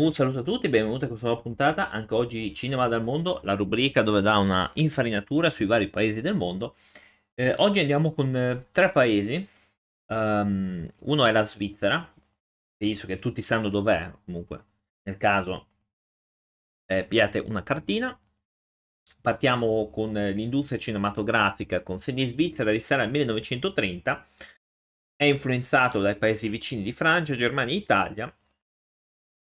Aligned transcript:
Un 0.00 0.14
saluto 0.14 0.38
a 0.38 0.42
tutti, 0.42 0.70
benvenuti 0.70 1.04
a 1.04 1.08
questa 1.08 1.26
nuova 1.26 1.42
puntata, 1.42 1.90
anche 1.90 2.14
oggi 2.14 2.54
Cinema 2.54 2.88
dal 2.88 3.02
Mondo, 3.02 3.40
la 3.44 3.52
rubrica 3.54 4.00
dove 4.00 4.22
dà 4.22 4.38
una 4.38 4.70
infarinatura 4.76 5.50
sui 5.50 5.66
vari 5.66 5.88
paesi 5.90 6.22
del 6.22 6.34
mondo. 6.34 6.74
Eh, 7.34 7.52
oggi 7.58 7.80
andiamo 7.80 8.12
con 8.14 8.34
eh, 8.34 8.68
tre 8.72 8.92
paesi, 8.92 9.46
um, 10.06 10.88
uno 11.00 11.26
è 11.26 11.32
la 11.32 11.42
Svizzera, 11.44 12.10
penso 12.78 13.06
che 13.06 13.18
tutti 13.18 13.42
sanno 13.42 13.68
dov'è, 13.68 14.10
comunque, 14.24 14.64
nel 15.02 15.18
caso 15.18 15.66
eh, 16.86 17.04
piate 17.04 17.38
una 17.38 17.62
cartina. 17.62 18.18
Partiamo 19.20 19.90
con 19.90 20.14
l'industria 20.14 20.78
cinematografica 20.78 21.82
con 21.82 21.98
sede 21.98 22.22
in 22.22 22.28
Svizzera, 22.28 22.70
risale 22.70 23.02
al 23.02 23.10
1930, 23.10 24.26
è 25.14 25.24
influenzato 25.24 26.00
dai 26.00 26.16
paesi 26.16 26.48
vicini 26.48 26.82
di 26.82 26.94
Francia, 26.94 27.36
Germania 27.36 27.74
e 27.74 27.76
Italia, 27.76 28.34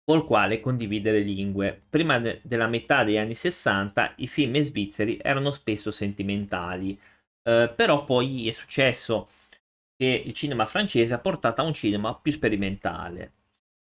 col 0.06 0.26
quale 0.26 0.60
condividere 0.60 1.20
lingue. 1.20 1.82
Prima 1.90 2.20
de- 2.20 2.40
della 2.44 2.68
metà 2.68 3.04
degli 3.04 3.18
anni 3.18 3.34
60 3.34 4.14
i 4.18 4.28
film 4.28 4.60
svizzeri 4.62 5.20
erano 5.22 5.52
spesso 5.52 5.92
sentimentali, 5.92 6.98
eh, 7.44 7.74
però 7.76 8.04
poi 8.04 8.48
è 8.48 8.52
successo 8.52 9.30
che 9.98 10.24
il 10.26 10.34
cinema 10.34 10.66
francese 10.66 11.14
ha 11.14 11.20
portato 11.20 11.62
a 11.62 11.66
un 11.66 11.74
cinema 11.74 12.16
più 12.16 12.32
sperimentale. 12.32 13.34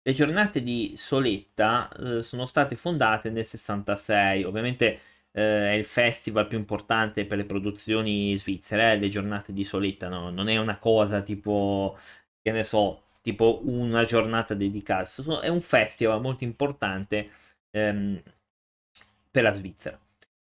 Le 0.02 0.12
giornate 0.12 0.62
di 0.62 0.94
Soletta 0.96 1.88
eh, 1.90 2.22
sono 2.22 2.46
state 2.46 2.76
fondate 2.76 3.30
nel 3.30 3.44
66, 3.46 4.44
ovviamente 4.44 5.00
eh, 5.32 5.72
è 5.72 5.74
il 5.74 5.84
festival 5.84 6.46
più 6.48 6.58
importante 6.58 7.26
per 7.26 7.36
le 7.38 7.44
produzioni 7.44 8.36
svizzere, 8.36 8.92
eh, 8.92 8.98
le 8.98 9.08
giornate 9.08 9.52
di 9.52 9.62
Soletta, 9.64 10.08
no? 10.08 10.30
non 10.30 10.48
è 10.48 10.56
una 10.56 10.78
cosa 10.78 11.22
tipo, 11.22 11.98
che 12.42 12.50
ne 12.52 12.62
so, 12.64 13.04
tipo 13.22 13.60
una 13.64 14.04
giornata 14.04 14.54
dedicata. 14.54 15.40
È 15.40 15.48
un 15.48 15.60
festival 15.60 16.20
molto 16.20 16.44
importante 16.44 17.30
ehm, 17.70 18.20
per 19.30 19.42
la 19.42 19.52
Svizzera. 19.52 19.98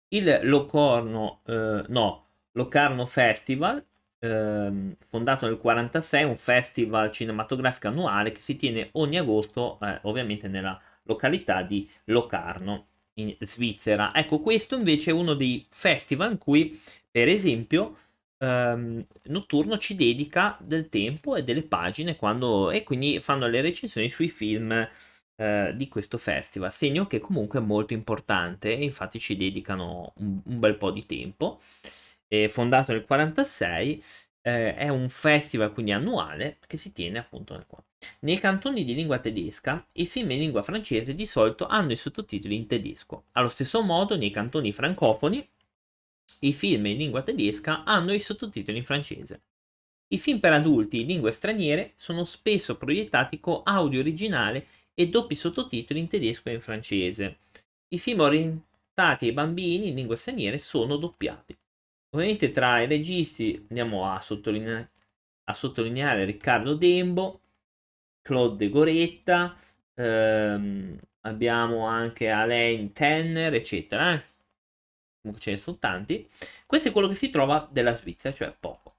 Il 0.08 0.41
Locorno, 0.42 1.41
eh, 1.47 1.84
no, 1.89 2.27
Locarno 2.53 3.06
Festival, 3.06 3.84
ehm, 4.20 4.94
fondato 5.08 5.47
nel 5.47 5.58
1946, 5.61 6.20
è 6.20 6.25
un 6.25 6.36
festival 6.36 7.11
cinematografico 7.11 7.89
annuale 7.89 8.33
che 8.33 8.41
si 8.41 8.56
tiene 8.56 8.91
ogni 8.92 9.19
agosto, 9.19 9.78
eh, 9.83 9.98
ovviamente 10.03 10.48
nella 10.48 10.81
località 11.05 11.62
di 11.62 11.88
Locarno, 12.05 12.86
in 13.14 13.34
Svizzera. 13.41 14.12
Ecco, 14.14 14.41
questo 14.41 14.77
invece 14.77 15.11
è 15.11 15.14
uno 15.14 15.34
dei 15.34 15.66
festival 15.70 16.33
in 16.33 16.38
cui, 16.38 16.81
per 17.11 17.28
esempio, 17.28 17.97
ehm, 18.38 19.06
Notturno 19.24 19.78
ci 19.78 19.94
dedica 19.94 20.56
del 20.60 20.88
tempo 20.88 21.36
e 21.36 21.44
delle 21.44 21.62
pagine 21.62 22.16
quando, 22.16 22.70
e 22.70 22.82
quindi 22.82 23.20
fanno 23.20 23.46
le 23.46 23.60
recensioni 23.60 24.08
sui 24.08 24.28
film 24.28 24.88
eh, 25.36 25.72
di 25.74 25.88
questo 25.88 26.18
festival, 26.18 26.72
segno 26.72 27.06
che 27.06 27.20
comunque 27.20 27.58
è 27.58 27.62
molto 27.62 27.92
importante 27.92 28.76
e 28.76 28.84
infatti 28.84 29.18
ci 29.18 29.36
dedicano 29.36 30.12
un, 30.18 30.41
un 30.44 30.58
bel 30.58 30.76
po' 30.76 30.91
di 30.91 31.06
tempo. 31.06 31.60
È 32.26 32.48
fondato 32.48 32.92
nel 32.92 33.04
1946, 33.08 34.02
eh, 34.42 34.74
è 34.74 34.88
un 34.88 35.08
festival 35.08 35.72
quindi 35.72 35.92
annuale 35.92 36.58
che 36.66 36.76
si 36.76 36.92
tiene 36.92 37.19
appunto 37.19 37.54
nel 37.54 37.66
40. 37.66 37.92
Nei 38.20 38.38
cantoni 38.38 38.84
di 38.84 38.94
lingua 38.94 39.19
tedesca, 39.19 39.86
i 39.92 40.06
film 40.06 40.30
in 40.32 40.38
lingua 40.38 40.62
francese 40.62 41.14
di 41.14 41.26
solito 41.26 41.66
hanno 41.66 41.92
i 41.92 41.96
sottotitoli 41.96 42.54
in 42.54 42.66
tedesco. 42.66 43.24
Allo 43.32 43.48
stesso 43.48 43.82
modo, 43.82 44.16
nei 44.16 44.30
cantoni 44.30 44.72
francofoni, 44.72 45.46
i 46.41 46.53
film 46.53 46.86
in 46.86 46.97
lingua 46.97 47.22
tedesca 47.22 47.84
hanno 47.84 48.12
i 48.12 48.20
sottotitoli 48.20 48.78
in 48.78 48.84
francese. 48.84 49.42
I 50.08 50.19
film 50.19 50.39
per 50.39 50.53
adulti 50.53 51.00
in 51.00 51.06
lingue 51.06 51.31
straniere 51.31 51.92
sono 51.97 52.25
spesso 52.25 52.77
proiettati 52.77 53.41
con 53.41 53.62
audio 53.64 54.00
originale 54.00 54.66
e 54.94 55.08
doppi 55.08 55.34
sottotitoli 55.34 55.98
in 55.98 56.08
tedesco 56.08 56.48
e 56.48 56.55
in 56.55 56.61
francese. 56.61 57.39
I 57.89 57.98
film 57.98 58.20
orientati 58.20 59.27
ai 59.27 59.33
bambini 59.33 59.89
in 59.89 59.94
lingue 59.94 60.16
straniere 60.16 60.58
sono 60.58 60.97
doppiati. 60.97 61.56
Ovviamente 62.14 62.50
tra 62.53 62.81
i 62.81 62.86
registi 62.86 63.64
andiamo 63.69 64.10
a, 64.10 64.21
sottoline- 64.21 64.91
a 65.44 65.53
sottolineare 65.53 66.25
Riccardo 66.25 66.75
Dembo, 66.75 67.41
Claude 68.22 68.69
Goretta, 68.69 69.56
ehm, 69.94 70.98
abbiamo 71.22 71.87
anche 71.87 72.31
Alain 72.31 72.93
Tenner, 72.93 73.54
eccetera. 73.54 74.22
Comunque 75.24 75.42
ce 75.42 75.52
ne 75.52 75.56
sono 75.56 75.78
tanti. 75.78 76.28
Questo 76.66 76.88
è 76.88 76.92
quello 76.92 77.08
che 77.08 77.14
si 77.14 77.30
trova 77.30 77.66
della 77.72 77.94
Svizzera, 77.94 78.34
cioè 78.34 78.54
poco. 78.60 78.96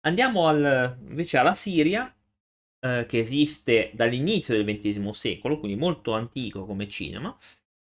Andiamo 0.00 0.48
al, 0.48 0.96
invece 1.08 1.36
alla 1.38 1.54
Siria, 1.54 2.12
eh, 2.80 3.06
che 3.06 3.18
esiste 3.20 3.90
dall'inizio 3.94 4.54
del 4.54 4.64
XX 4.64 5.08
secolo, 5.10 5.60
quindi 5.60 5.78
molto 5.78 6.14
antico 6.14 6.64
come 6.66 6.88
cinema. 6.88 7.36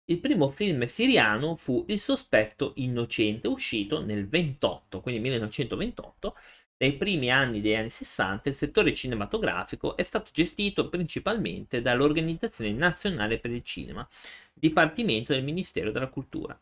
Il 0.05 0.19
primo 0.19 0.49
film 0.49 0.85
siriano 0.85 1.55
fu 1.55 1.85
Il 1.87 1.99
sospetto 1.99 2.73
innocente, 2.77 3.47
uscito 3.47 4.03
nel 4.03 4.27
28, 4.27 4.99
quindi 5.01 5.21
1928. 5.21 6.35
Nei 6.77 6.97
primi 6.97 7.31
anni 7.31 7.61
degli 7.61 7.75
anni 7.75 7.89
60 7.89 8.49
il 8.49 8.55
settore 8.55 8.93
cinematografico 8.93 9.95
è 9.95 10.03
stato 10.03 10.31
gestito 10.33 10.89
principalmente 10.89 11.81
dall'Organizzazione 11.81 12.71
Nazionale 12.73 13.39
per 13.39 13.51
il 13.51 13.63
Cinema, 13.63 14.05
dipartimento 14.53 15.31
del 15.31 15.43
Ministero 15.43 15.91
della 15.91 16.09
Cultura. 16.09 16.59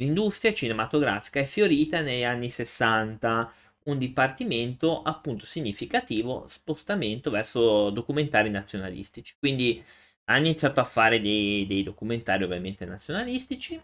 L'industria 0.00 0.54
cinematografica 0.54 1.40
è 1.40 1.44
fiorita 1.44 2.00
negli 2.00 2.22
anni 2.24 2.48
60, 2.48 3.52
un 3.84 3.98
dipartimento 3.98 5.02
appunto 5.02 5.44
significativo 5.44 6.46
spostamento 6.48 7.30
verso 7.30 7.90
documentari 7.90 8.48
nazionalistici. 8.48 9.34
Quindi 9.38 9.82
ha 10.24 10.38
iniziato 10.38 10.80
a 10.80 10.84
fare 10.84 11.20
dei, 11.20 11.66
dei 11.66 11.82
documentari 11.82 12.44
ovviamente 12.44 12.86
nazionalistici, 12.86 13.78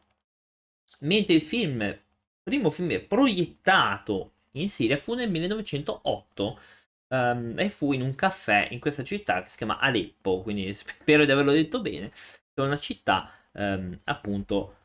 mentre 1.01 1.35
il 1.35 1.43
film, 1.43 1.99
primo 2.43 2.71
film 2.71 3.05
proiettato 3.07 4.33
in 4.53 4.71
Siria 4.71 4.97
fu 4.97 5.13
nel 5.13 5.31
1908 5.31 6.61
um, 7.09 7.17
ehm, 7.19 7.59
e 7.59 7.69
fu 7.69 7.93
in 7.93 8.01
un 8.01 8.15
caffè 8.15 8.69
in 8.71 8.81
questa 8.81 9.05
città 9.05 9.43
che 9.43 9.51
si 9.51 9.59
chiama 9.59 9.79
Aleppo, 9.79 10.41
quindi 10.41 10.73
spero 10.75 11.27
di 11.27 11.31
averlo 11.31 11.53
detto 11.53 11.83
bene, 11.83 12.09
che 12.09 12.17
è 12.55 12.61
una 12.63 12.79
città 12.79 13.31
um, 13.53 13.99
appunto 14.05 14.76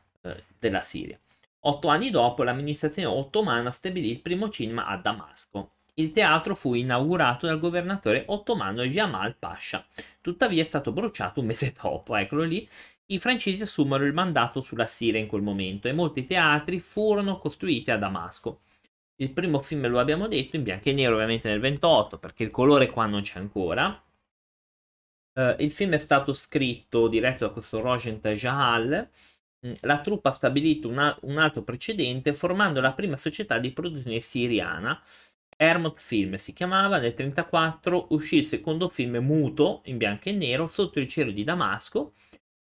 della 0.58 0.80
Siria. 0.82 1.18
Otto 1.64 1.88
anni 1.88 2.10
dopo 2.10 2.42
l'amministrazione 2.42 3.08
ottomana 3.08 3.70
stabilì 3.70 4.10
il 4.10 4.20
primo 4.20 4.48
cinema 4.48 4.86
a 4.86 4.96
Damasco. 4.96 5.74
Il 5.94 6.10
teatro 6.10 6.54
fu 6.54 6.74
inaugurato 6.74 7.46
dal 7.46 7.60
governatore 7.60 8.24
ottomano 8.26 8.82
Jamal 8.82 9.36
Pasha, 9.36 9.84
tuttavia 10.20 10.62
è 10.62 10.64
stato 10.64 10.90
bruciato 10.90 11.40
un 11.40 11.46
mese 11.46 11.72
dopo, 11.80 12.16
eccolo 12.16 12.42
lì. 12.42 12.66
I 13.06 13.18
francesi 13.18 13.62
assumero 13.62 14.04
il 14.04 14.14
mandato 14.14 14.60
sulla 14.60 14.86
Siria 14.86 15.20
in 15.20 15.26
quel 15.26 15.42
momento 15.42 15.86
e 15.86 15.92
molti 15.92 16.24
teatri 16.24 16.80
furono 16.80 17.38
costruiti 17.38 17.90
a 17.90 17.98
Damasco. 17.98 18.62
Il 19.16 19.32
primo 19.32 19.60
film 19.60 19.86
lo 19.88 20.00
abbiamo 20.00 20.26
detto 20.26 20.56
in 20.56 20.62
bianco 20.62 20.88
e 20.88 20.94
nero 20.94 21.14
ovviamente 21.14 21.48
nel 21.48 21.60
28 21.60 22.18
perché 22.18 22.42
il 22.42 22.50
colore 22.50 22.90
qua 22.90 23.06
non 23.06 23.22
c'è 23.22 23.38
ancora. 23.38 24.02
Uh, 25.34 25.54
il 25.58 25.70
film 25.70 25.92
è 25.92 25.98
stato 25.98 26.32
scritto, 26.32 27.08
diretto 27.08 27.46
da 27.46 27.52
questo 27.52 27.80
Rogen 27.80 28.18
Tajal 28.20 29.08
Mm, 29.08 29.41
la 29.80 30.00
truppa 30.00 30.30
ha 30.30 30.32
stabilito 30.32 30.88
una, 30.88 31.16
un 31.22 31.38
altro 31.38 31.62
precedente 31.62 32.34
formando 32.34 32.80
la 32.80 32.92
prima 32.92 33.16
società 33.16 33.58
di 33.58 33.72
produzione 33.72 34.20
siriana. 34.20 35.00
Hermot 35.56 35.98
Film 35.98 36.34
si 36.34 36.52
chiamava, 36.52 36.98
nel 36.98 37.14
1934 37.16 38.06
uscì 38.10 38.38
il 38.38 38.44
secondo 38.44 38.88
film 38.88 39.16
muto 39.18 39.82
in 39.84 39.96
bianco 39.96 40.28
e 40.28 40.32
nero 40.32 40.66
sotto 40.66 40.98
il 40.98 41.06
cielo 41.06 41.30
di 41.30 41.44
Damasco 41.44 42.14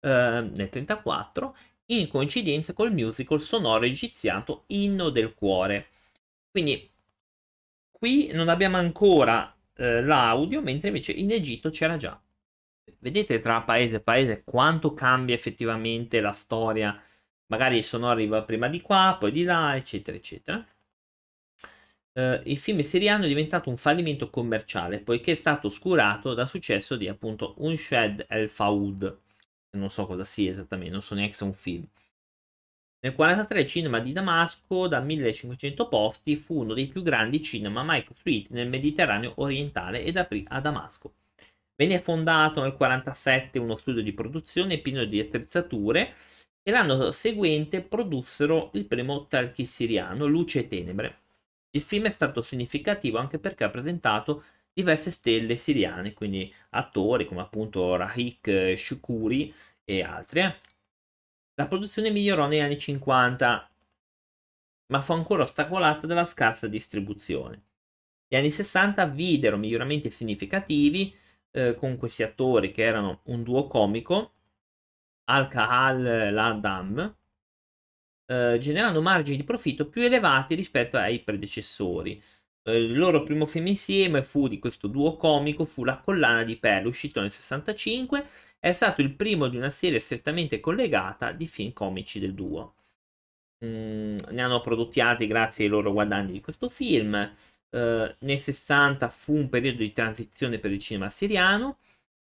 eh, 0.00 0.08
nel 0.08 0.50
1934 0.52 1.56
in 1.86 2.08
coincidenza 2.08 2.72
col 2.72 2.92
musical 2.92 3.40
sonoro 3.40 3.84
egiziano 3.84 4.64
Inno 4.68 5.10
del 5.10 5.34
Cuore. 5.34 5.88
Quindi 6.50 6.90
qui 7.90 8.30
non 8.32 8.48
abbiamo 8.48 8.76
ancora 8.76 9.54
eh, 9.76 10.02
l'audio, 10.02 10.62
mentre 10.62 10.88
invece 10.88 11.12
in 11.12 11.30
Egitto 11.30 11.70
c'era 11.70 11.96
già 11.96 12.20
vedete 12.98 13.40
tra 13.40 13.62
paese 13.62 13.96
e 13.96 14.00
paese 14.00 14.42
quanto 14.44 14.94
cambia 14.94 15.34
effettivamente 15.34 16.20
la 16.20 16.32
storia. 16.32 17.00
Magari 17.46 17.76
il 17.78 17.84
sonoro 17.84 18.12
arriva 18.12 18.42
prima 18.42 18.68
di 18.68 18.80
qua, 18.80 19.16
poi 19.18 19.32
di 19.32 19.44
là, 19.44 19.74
eccetera, 19.76 20.16
eccetera. 20.16 20.64
Uh, 22.12 22.40
il 22.44 22.58
film 22.58 22.80
siriano 22.80 23.24
è 23.24 23.28
diventato 23.28 23.70
un 23.70 23.76
fallimento 23.76 24.30
commerciale 24.30 24.98
poiché 24.98 25.30
è 25.32 25.34
stato 25.36 25.68
oscurato 25.68 26.34
dal 26.34 26.48
successo 26.48 26.96
di 26.96 27.06
appunto 27.06 27.54
Unshed 27.58 28.26
El 28.28 28.48
Faoud. 28.48 29.18
Non 29.72 29.90
so 29.90 30.06
cosa 30.06 30.24
sia 30.24 30.50
esattamente, 30.50 30.92
non 30.92 31.02
so 31.02 31.14
neanche 31.14 31.34
se 31.34 31.44
è 31.44 31.46
un 31.46 31.52
film. 31.54 31.86
Nel 33.02 33.14
1943 33.16 33.60
il 33.60 33.66
cinema 33.66 34.00
di 34.00 34.12
Damasco, 34.12 34.86
da 34.86 35.00
1500 35.00 35.88
posti, 35.88 36.36
fu 36.36 36.60
uno 36.60 36.74
dei 36.74 36.86
più 36.86 37.02
grandi 37.02 37.42
cinema 37.42 37.82
mai 37.82 38.04
costruiti 38.04 38.52
nel 38.52 38.68
Mediterraneo 38.68 39.32
orientale 39.36 40.02
ed 40.02 40.18
aprì 40.18 40.44
a 40.48 40.60
Damasco. 40.60 41.14
Venne 41.80 41.98
fondato 41.98 42.60
nel 42.60 42.76
1947 42.78 43.58
uno 43.58 43.74
studio 43.74 44.02
di 44.02 44.12
produzione 44.12 44.76
pieno 44.80 45.02
di 45.06 45.18
attrezzature 45.18 46.12
e 46.62 46.70
l'anno 46.70 47.10
seguente 47.10 47.80
produssero 47.80 48.68
il 48.74 48.84
primo 48.84 49.26
talkie 49.26 49.64
siriano, 49.64 50.26
Luce 50.26 50.58
e 50.58 50.68
Tenebre. 50.68 51.20
Il 51.70 51.80
film 51.80 52.04
è 52.04 52.10
stato 52.10 52.42
significativo 52.42 53.16
anche 53.16 53.38
perché 53.38 53.64
ha 53.64 53.70
presentato 53.70 54.44
diverse 54.70 55.10
stelle 55.10 55.56
siriane, 55.56 56.12
quindi 56.12 56.52
attori 56.70 57.24
come 57.24 57.40
appunto 57.40 57.96
Rahik 57.96 58.74
Shukuri 58.76 59.50
e 59.82 60.02
altri. 60.02 60.40
Eh. 60.40 60.52
La 61.54 61.66
produzione 61.66 62.10
migliorò 62.10 62.46
negli 62.46 62.60
anni 62.60 62.78
50, 62.78 63.70
ma 64.88 65.00
fu 65.00 65.12
ancora 65.12 65.44
ostacolata 65.44 66.06
dalla 66.06 66.26
scarsa 66.26 66.68
distribuzione. 66.68 67.62
Gli 68.28 68.36
anni 68.36 68.50
60 68.50 69.06
videro 69.06 69.56
miglioramenti 69.56 70.10
significativi 70.10 71.16
eh, 71.52 71.74
con 71.74 71.96
questi 71.96 72.22
attori 72.22 72.72
che 72.72 72.82
erano 72.82 73.20
un 73.24 73.42
duo 73.42 73.66
comico, 73.66 74.32
Al-Kahal 75.24 76.32
Ladam, 76.32 77.16
eh, 78.26 78.58
generando 78.60 79.02
margini 79.02 79.36
di 79.36 79.44
profitto 79.44 79.88
più 79.88 80.02
elevati 80.02 80.54
rispetto 80.54 80.96
ai 80.96 81.20
predecessori. 81.20 82.22
Eh, 82.62 82.76
il 82.78 82.96
loro 82.98 83.22
primo 83.22 83.46
film 83.46 83.66
insieme 83.68 84.22
fu 84.22 84.48
di 84.48 84.58
questo 84.58 84.86
duo 84.86 85.16
comico, 85.16 85.64
fu 85.64 85.84
La 85.84 85.98
collana 85.98 86.44
di 86.44 86.56
perle, 86.56 86.88
uscito 86.88 87.20
nel 87.20 87.32
65, 87.32 88.26
è 88.58 88.72
stato 88.72 89.00
il 89.00 89.14
primo 89.14 89.48
di 89.48 89.56
una 89.56 89.70
serie 89.70 89.98
strettamente 89.98 90.60
collegata 90.60 91.32
di 91.32 91.46
film 91.46 91.72
comici 91.72 92.18
del 92.20 92.34
duo. 92.34 92.74
Mm, 93.64 94.16
ne 94.30 94.42
hanno 94.42 94.60
prodotti 94.60 95.00
altri 95.00 95.26
grazie 95.26 95.64
ai 95.64 95.70
loro 95.70 95.92
guadagni 95.92 96.32
di 96.32 96.40
questo 96.40 96.68
film. 96.68 97.34
Uh, 97.70 98.12
nel 98.20 98.38
60 98.38 99.08
fu 99.10 99.34
un 99.34 99.48
periodo 99.48 99.78
di 99.78 99.92
transizione 99.92 100.58
per 100.58 100.72
il 100.72 100.80
cinema 100.80 101.08
siriano. 101.08 101.78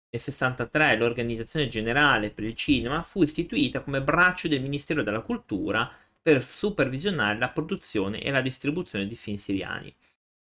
Nel 0.09 0.21
63 0.21 0.97
l'Organizzazione 0.97 1.69
Generale 1.69 2.31
per 2.31 2.43
il 2.43 2.53
Cinema 2.53 3.01
fu 3.01 3.23
istituita 3.23 3.81
come 3.81 4.01
braccio 4.01 4.49
del 4.49 4.61
Ministero 4.61 5.03
della 5.03 5.21
Cultura 5.21 5.89
per 6.21 6.43
supervisionare 6.43 7.39
la 7.39 7.49
produzione 7.49 8.21
e 8.21 8.29
la 8.29 8.41
distribuzione 8.41 9.07
di 9.07 9.15
film 9.15 9.37
siriani. 9.37 9.93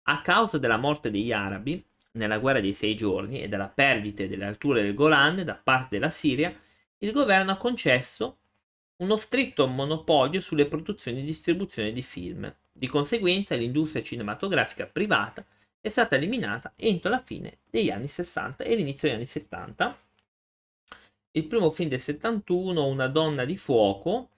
A 0.08 0.23
causa 0.23 0.58
della 0.58 0.76
morte 0.76 1.11
degli 1.11 1.32
arabi 1.32 1.82
nella 2.12 2.38
guerra 2.38 2.61
dei 2.61 2.75
sei 2.75 2.97
giorni 2.97 3.41
e 3.41 3.49
della 3.49 3.69
perdita 3.69 4.26
delle 4.26 4.44
alture 4.44 4.82
del 4.82 4.94
Golan 4.94 5.44
da 5.44 5.55
parte 5.55 5.99
della 5.99 6.11
Siria, 6.11 6.52
il 6.99 7.12
governo 7.12 7.52
ha 7.52 7.56
concesso 7.56 8.38
uno 8.97 9.17
stretto 9.17 9.67
monopolio 9.69 10.41
sulle 10.41 10.67
produzioni 10.67 11.20
e 11.20 11.25
distribuzione 11.25 11.93
di 11.93 12.02
film. 12.02 12.52
Di 12.72 12.87
conseguenza 12.87 13.55
l'industria 13.55 14.02
cinematografica 14.02 14.87
privata 14.87 15.44
è 15.81 15.88
stata 15.88 16.17
eliminata 16.17 16.72
entro 16.76 17.11
la 17.11 17.20
fine 17.20 17.58
degli 17.70 17.90
anni 17.90 18.06
60 18.08 18.64
e 18.64 18.75
l'inizio 18.75 19.08
degli 19.08 19.17
anni 19.17 19.26
70. 19.26 19.96
Il 21.32 21.46
primo 21.46 21.70
film 21.70 21.88
del 21.88 22.00
71, 22.00 22.87
Una 22.87 23.06
donna 23.06 23.44
di 23.44 23.56
fuoco, 23.56 24.31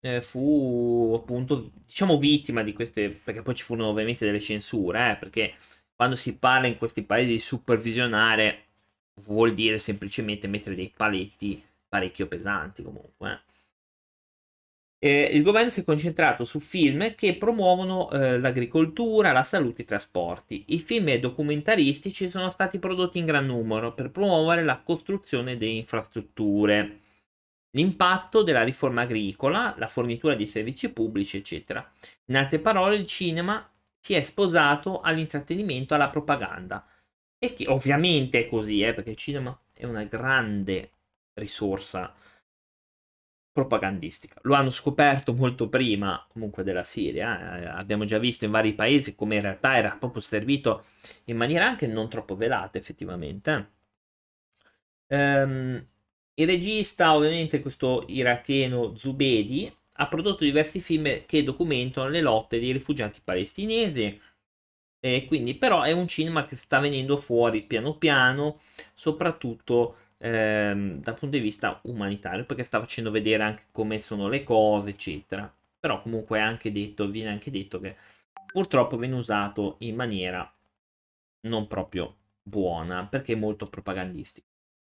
eh, 0.00 0.20
fu 0.20 1.12
appunto, 1.16 1.70
diciamo, 1.86 2.18
vittima 2.18 2.62
di 2.62 2.72
queste, 2.72 3.08
perché 3.10 3.42
poi 3.42 3.54
ci 3.54 3.64
furono 3.64 3.88
ovviamente 3.88 4.26
delle 4.26 4.40
censure, 4.40 5.12
eh, 5.12 5.16
perché 5.16 5.54
quando 5.94 6.16
si 6.16 6.36
parla 6.36 6.66
in 6.66 6.76
questi 6.76 7.02
paesi 7.02 7.30
di 7.30 7.38
supervisionare 7.38 8.64
vuol 9.26 9.54
dire 9.54 9.78
semplicemente 9.78 10.48
mettere 10.48 10.74
dei 10.74 10.92
paletti 10.94 11.62
parecchio 11.88 12.26
pesanti 12.26 12.82
comunque. 12.82 13.30
Eh. 13.32 13.53
Eh, 15.04 15.28
il 15.34 15.42
governo 15.42 15.68
si 15.68 15.82
è 15.82 15.84
concentrato 15.84 16.46
su 16.46 16.58
film 16.58 17.14
che 17.14 17.36
promuovono 17.36 18.10
eh, 18.10 18.38
l'agricoltura, 18.38 19.32
la 19.32 19.42
salute 19.42 19.82
e 19.82 19.84
i 19.84 19.86
trasporti. 19.86 20.64
I 20.68 20.78
film 20.78 21.14
documentaristici 21.16 22.30
sono 22.30 22.48
stati 22.48 22.78
prodotti 22.78 23.18
in 23.18 23.26
gran 23.26 23.44
numero 23.44 23.92
per 23.92 24.10
promuovere 24.10 24.64
la 24.64 24.78
costruzione 24.78 25.58
delle 25.58 25.72
infrastrutture, 25.72 27.00
l'impatto 27.72 28.42
della 28.42 28.62
riforma 28.62 29.02
agricola, 29.02 29.74
la 29.76 29.88
fornitura 29.88 30.34
di 30.34 30.46
servizi 30.46 30.90
pubblici, 30.90 31.36
eccetera. 31.36 31.86
In 32.28 32.38
altre 32.38 32.58
parole, 32.58 32.96
il 32.96 33.06
cinema 33.06 33.70
si 34.00 34.14
è 34.14 34.22
sposato 34.22 35.02
all'intrattenimento, 35.02 35.94
alla 35.94 36.08
propaganda. 36.08 36.82
E 37.38 37.52
che 37.52 37.66
ovviamente 37.68 38.38
è 38.38 38.48
così, 38.48 38.80
eh, 38.80 38.94
perché 38.94 39.10
il 39.10 39.16
cinema 39.16 39.54
è 39.74 39.84
una 39.84 40.04
grande 40.04 40.92
risorsa 41.34 42.14
propagandistica. 43.54 44.40
Lo 44.42 44.54
hanno 44.54 44.70
scoperto 44.70 45.32
molto 45.32 45.68
prima 45.68 46.26
comunque 46.28 46.64
della 46.64 46.82
Siria, 46.82 47.60
eh. 47.60 47.66
abbiamo 47.66 48.04
già 48.04 48.18
visto 48.18 48.44
in 48.44 48.50
vari 48.50 48.74
paesi 48.74 49.14
come 49.14 49.36
in 49.36 49.42
realtà 49.42 49.76
era 49.76 49.96
proprio 49.96 50.20
servito 50.20 50.86
in 51.26 51.36
maniera 51.36 51.64
anche 51.66 51.86
non 51.86 52.08
troppo 52.08 52.36
velata 52.36 52.78
effettivamente. 52.78 53.70
Um, 55.06 55.86
il 56.34 56.46
regista, 56.46 57.14
ovviamente 57.14 57.60
questo 57.60 58.04
iracheno 58.08 58.96
Zubedi, 58.96 59.72
ha 59.96 60.08
prodotto 60.08 60.42
diversi 60.42 60.80
film 60.80 61.24
che 61.26 61.44
documentano 61.44 62.08
le 62.08 62.20
lotte 62.20 62.58
dei 62.58 62.72
rifugiati 62.72 63.20
palestinesi. 63.22 64.20
E 64.98 65.26
quindi, 65.26 65.54
però, 65.54 65.82
è 65.82 65.92
un 65.92 66.08
cinema 66.08 66.46
che 66.46 66.56
sta 66.56 66.80
venendo 66.80 67.18
fuori 67.18 67.62
piano 67.62 67.96
piano, 67.98 68.60
soprattutto 68.94 69.98
ehm, 70.18 71.00
dal 71.00 71.14
punto 71.18 71.36
di 71.36 71.42
vista 71.42 71.80
umanitario, 71.84 72.44
perché 72.44 72.62
sta 72.62 72.80
facendo 72.80 73.10
vedere 73.10 73.42
anche 73.42 73.64
come 73.72 73.98
sono 73.98 74.28
le 74.28 74.42
cose, 74.42 74.90
eccetera. 74.90 75.52
Però 75.78 76.00
comunque 76.02 76.38
è 76.38 76.42
anche 76.42 76.72
detto, 76.72 77.08
viene 77.08 77.30
anche 77.30 77.50
detto 77.50 77.80
che 77.80 77.96
purtroppo 78.52 78.96
viene 78.96 79.16
usato 79.16 79.76
in 79.80 79.94
maniera 79.96 80.50
non 81.42 81.66
proprio 81.66 82.16
buona, 82.42 83.06
perché 83.06 83.34
è 83.34 83.36
molto 83.36 83.68
propagandistico. 83.68 84.46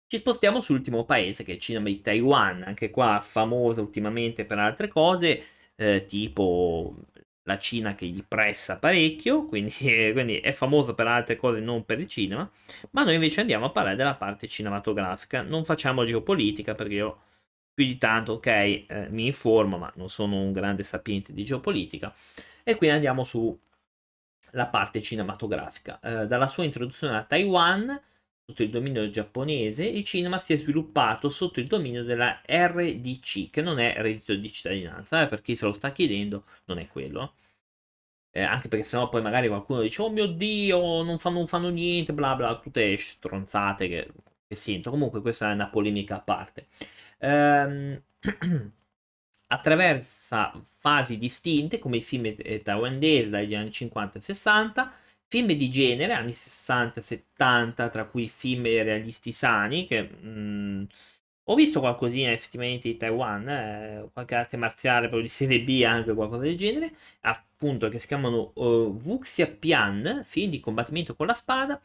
Ci 0.08 0.18
spostiamo 0.18 0.60
sull'ultimo 0.60 1.04
paese 1.04 1.42
che 1.44 1.52
è 1.52 1.54
il 1.56 1.60
cinema 1.60 1.86
di 1.86 2.00
Taiwan, 2.00 2.62
anche 2.62 2.90
qua 2.90 3.20
famosa 3.20 3.80
ultimamente 3.80 4.44
per 4.44 4.58
altre 4.58 4.88
cose, 4.88 5.42
eh, 5.74 6.04
tipo 6.06 6.94
la 7.46 7.58
Cina 7.58 7.94
che 7.94 8.06
gli 8.06 8.24
pressa 8.26 8.78
parecchio, 8.78 9.46
quindi, 9.46 9.72
quindi, 10.12 10.38
è 10.38 10.52
famoso 10.52 10.94
per 10.94 11.06
altre 11.06 11.36
cose, 11.36 11.60
non 11.60 11.84
per 11.84 12.00
il 12.00 12.06
cinema, 12.06 12.48
ma 12.90 13.04
noi 13.04 13.14
invece 13.14 13.40
andiamo 13.40 13.66
a 13.66 13.70
parlare 13.70 13.96
della 13.96 14.14
parte 14.14 14.48
cinematografica. 14.48 15.42
Non 15.42 15.64
facciamo 15.64 16.04
geopolitica 16.04 16.74
perché 16.74 16.94
io 16.94 17.20
più 17.72 17.84
di 17.84 17.98
tanto, 17.98 18.34
ok, 18.34 18.46
eh, 18.46 19.06
mi 19.10 19.26
informo, 19.26 19.78
ma 19.78 19.92
non 19.96 20.08
sono 20.08 20.36
un 20.40 20.52
grande 20.52 20.82
sapiente 20.82 21.32
di 21.32 21.44
geopolitica. 21.44 22.12
E 22.64 22.74
quindi 22.76 22.96
andiamo 22.96 23.22
sulla 23.22 23.58
parte 24.70 25.00
cinematografica. 25.02 26.00
Eh, 26.00 26.26
dalla 26.26 26.48
sua 26.48 26.64
introduzione 26.64 27.16
a 27.16 27.22
Taiwan, 27.22 28.00
sotto 28.46 28.62
il 28.62 28.70
dominio 28.70 29.10
giapponese, 29.10 29.84
il 29.84 30.04
cinema 30.04 30.38
si 30.38 30.52
è 30.52 30.56
sviluppato 30.56 31.28
sotto 31.28 31.58
il 31.60 31.66
dominio 31.66 32.04
della 32.04 32.40
RDC, 32.46 33.50
che 33.50 33.60
non 33.60 33.80
è 33.80 33.94
reddito 33.98 34.34
di 34.36 34.52
cittadinanza, 34.52 35.22
eh, 35.22 35.26
per 35.26 35.42
chi 35.42 35.56
se 35.56 35.64
lo 35.66 35.72
sta 35.72 35.90
chiedendo, 35.92 36.44
non 36.66 36.78
è 36.78 36.86
quello. 36.86 37.34
Eh, 38.30 38.42
anche 38.42 38.68
perché 38.68 38.84
sennò 38.84 39.08
poi 39.08 39.22
magari 39.22 39.48
qualcuno 39.48 39.80
dice, 39.80 40.02
oh 40.02 40.10
mio 40.10 40.26
Dio, 40.26 41.02
non 41.02 41.18
fanno, 41.18 41.38
non 41.38 41.46
fanno 41.46 41.70
niente, 41.70 42.12
bla 42.12 42.34
bla, 42.36 42.58
tutte 42.58 42.96
stronzate 42.98 43.88
che, 43.88 44.12
che 44.46 44.54
sento. 44.54 44.90
Comunque 44.90 45.20
questa 45.22 45.50
è 45.50 45.54
una 45.54 45.68
polemica 45.68 46.16
a 46.16 46.20
parte. 46.20 46.68
Ehm... 47.18 48.02
attraversa 49.48 50.52
fasi 50.78 51.18
distinte 51.18 51.78
come 51.78 51.98
i 51.98 52.02
film 52.02 52.34
taiwanesi 52.62 53.30
dagli 53.30 53.54
anni 53.54 53.70
50 53.70 54.18
e 54.18 54.20
60 54.20 54.92
Film 55.28 55.52
di 55.52 55.68
genere, 55.70 56.12
anni 56.12 56.32
60-70, 56.32 57.90
tra 57.90 58.04
cui 58.06 58.28
film 58.28 58.62
realisti 58.64 59.32
sani, 59.32 59.86
che 59.86 60.02
mh, 60.02 60.28
mm, 60.28 60.84
ho 61.48 61.54
visto 61.54 61.80
qualcosina 61.80 62.32
effettivamente 62.32 62.88
di 62.88 62.96
Taiwan, 62.96 63.48
eh, 63.48 64.08
qualche 64.12 64.34
arte 64.34 64.56
marziale 64.56 65.08
proprio 65.08 65.22
di 65.22 65.28
serie 65.28 65.62
B, 65.62 65.82
anche 65.86 66.12
qualcosa 66.12 66.42
del 66.42 66.56
genere, 66.56 66.92
appunto 67.20 67.88
che 67.88 67.98
si 67.98 68.06
chiamano 68.08 68.52
uh, 68.54 68.98
Wuxia 69.04 69.46
Pian, 69.46 70.22
film 70.24 70.50
di 70.50 70.60
combattimento 70.60 71.14
con 71.14 71.26
la 71.26 71.34
spada. 71.34 71.80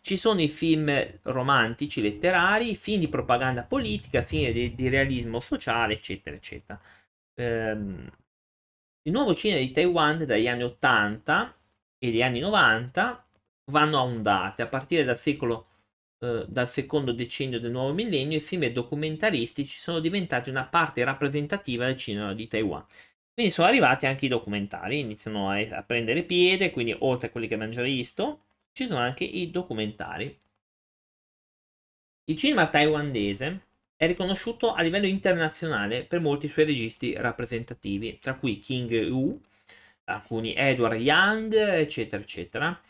Ci 0.00 0.16
sono 0.16 0.40
i 0.42 0.48
film 0.48 0.92
romantici, 1.22 2.02
letterari, 2.02 2.74
film 2.76 3.00
di 3.00 3.08
propaganda 3.08 3.62
politica, 3.62 4.22
film 4.22 4.52
di, 4.52 4.74
di 4.74 4.88
realismo 4.88 5.40
sociale, 5.40 5.94
eccetera, 5.94 6.34
eccetera. 6.36 6.80
Ehm, 7.36 8.10
il 9.02 9.12
nuovo 9.12 9.34
cinema 9.34 9.60
di 9.60 9.70
Taiwan 9.70 10.24
dagli 10.24 10.48
anni 10.48 10.62
80 10.64 11.54
e 11.98 12.10
degli 12.10 12.22
anni 12.22 12.40
90 12.40 13.26
vanno 13.70 13.98
a 13.98 14.02
ondate. 14.02 14.62
A 14.62 14.66
partire 14.66 15.04
dal 15.04 15.18
secolo 15.18 15.68
eh, 16.24 16.46
dal 16.48 16.68
secondo 16.68 17.12
decennio 17.12 17.60
del 17.60 17.70
nuovo 17.70 17.92
millennio, 17.92 18.38
i 18.38 18.40
film 18.40 18.66
documentaristici 18.68 19.76
sono 19.78 20.00
diventati 20.00 20.48
una 20.48 20.64
parte 20.64 21.04
rappresentativa 21.04 21.86
del 21.86 21.96
cinema 21.96 22.32
di 22.34 22.48
Taiwan. 22.48 22.84
Quindi 23.34 23.52
sono 23.52 23.68
arrivati 23.68 24.06
anche 24.06 24.26
i 24.26 24.28
documentari, 24.28 25.00
iniziano 25.00 25.50
a, 25.50 25.56
a 25.58 25.82
prendere 25.82 26.22
piede, 26.22 26.70
quindi 26.70 26.96
oltre 27.00 27.28
a 27.28 27.30
quelli 27.30 27.48
che 27.48 27.54
abbiamo 27.54 27.72
già 27.72 27.82
visto, 27.82 28.44
ci 28.72 28.86
sono 28.86 29.00
anche 29.00 29.24
i 29.24 29.50
documentari. 29.50 30.38
Il 32.26 32.36
cinema 32.36 32.68
taiwanese 32.68 33.66
è 33.96 34.06
riconosciuto 34.06 34.72
a 34.72 34.82
livello 34.82 35.06
internazionale 35.06 36.04
per 36.04 36.20
molti 36.20 36.48
suoi 36.48 36.64
registi 36.64 37.14
rappresentativi, 37.14 38.18
tra 38.18 38.34
cui 38.36 38.60
King 38.60 39.08
Wu, 39.10 39.40
alcuni 40.04 40.54
Edward 40.54 41.00
Young, 41.00 41.54
eccetera, 41.54 42.22
eccetera. 42.22 42.80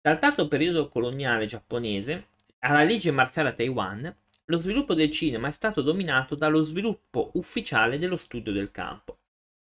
Dal 0.00 0.18
tardo 0.18 0.48
periodo 0.48 0.88
coloniale 0.88 1.46
giapponese 1.46 2.28
alla 2.60 2.84
legge 2.84 3.10
marziale 3.10 3.50
a 3.50 3.52
Taiwan, 3.52 4.16
lo 4.46 4.58
sviluppo 4.58 4.94
del 4.94 5.10
cinema 5.10 5.48
è 5.48 5.52
stato 5.52 5.82
dominato 5.82 6.34
dallo 6.34 6.62
sviluppo 6.62 7.30
ufficiale 7.34 7.98
dello 7.98 8.16
studio 8.16 8.52
del 8.52 8.70
campo. 8.70 9.18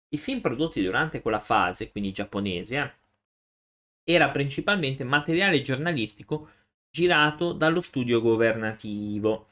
I 0.08 0.18
film 0.18 0.40
prodotti 0.40 0.82
durante 0.82 1.22
quella 1.22 1.38
fase, 1.38 1.90
quindi 1.90 2.12
giapponese, 2.12 2.76
eh, 2.76 2.92
era 4.04 4.30
principalmente 4.30 5.04
materiale 5.04 5.62
giornalistico 5.62 6.50
girato 6.90 7.52
dallo 7.52 7.80
studio 7.80 8.20
governativo, 8.20 9.48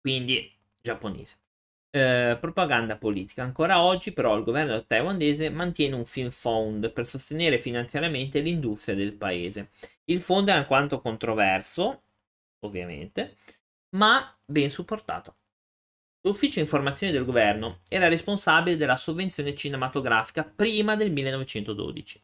quindi 0.00 0.50
giapponese. 0.80 1.41
Eh, 1.94 2.38
propaganda 2.40 2.96
politica. 2.96 3.42
Ancora 3.42 3.82
oggi, 3.82 4.12
però, 4.12 4.34
il 4.38 4.44
governo 4.44 4.82
taiwanese 4.86 5.50
mantiene 5.50 5.94
un 5.94 6.06
film 6.06 6.30
fund 6.30 6.90
per 6.90 7.06
sostenere 7.06 7.58
finanziariamente 7.60 8.40
l'industria 8.40 8.94
del 8.94 9.12
paese. 9.12 9.68
Il 10.04 10.22
fondo 10.22 10.50
è 10.52 10.54
alquanto 10.54 11.00
controverso, 11.00 12.04
ovviamente, 12.60 13.36
ma 13.96 14.34
ben 14.42 14.70
supportato. 14.70 15.36
L'ufficio 16.22 16.60
informazioni 16.60 17.12
del 17.12 17.26
governo 17.26 17.82
era 17.88 18.08
responsabile 18.08 18.78
della 18.78 18.96
sovvenzione 18.96 19.54
cinematografica 19.54 20.44
prima 20.44 20.96
del 20.96 21.12
1912. 21.12 22.22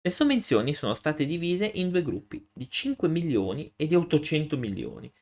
Le 0.00 0.10
sovvenzioni 0.10 0.72
sono 0.72 0.94
state 0.94 1.26
divise 1.26 1.66
in 1.66 1.90
due 1.90 2.02
gruppi, 2.02 2.48
di 2.50 2.70
5 2.70 3.06
milioni 3.08 3.70
e 3.76 3.86
di 3.86 3.94
800 3.94 4.56
milioni. 4.56 5.12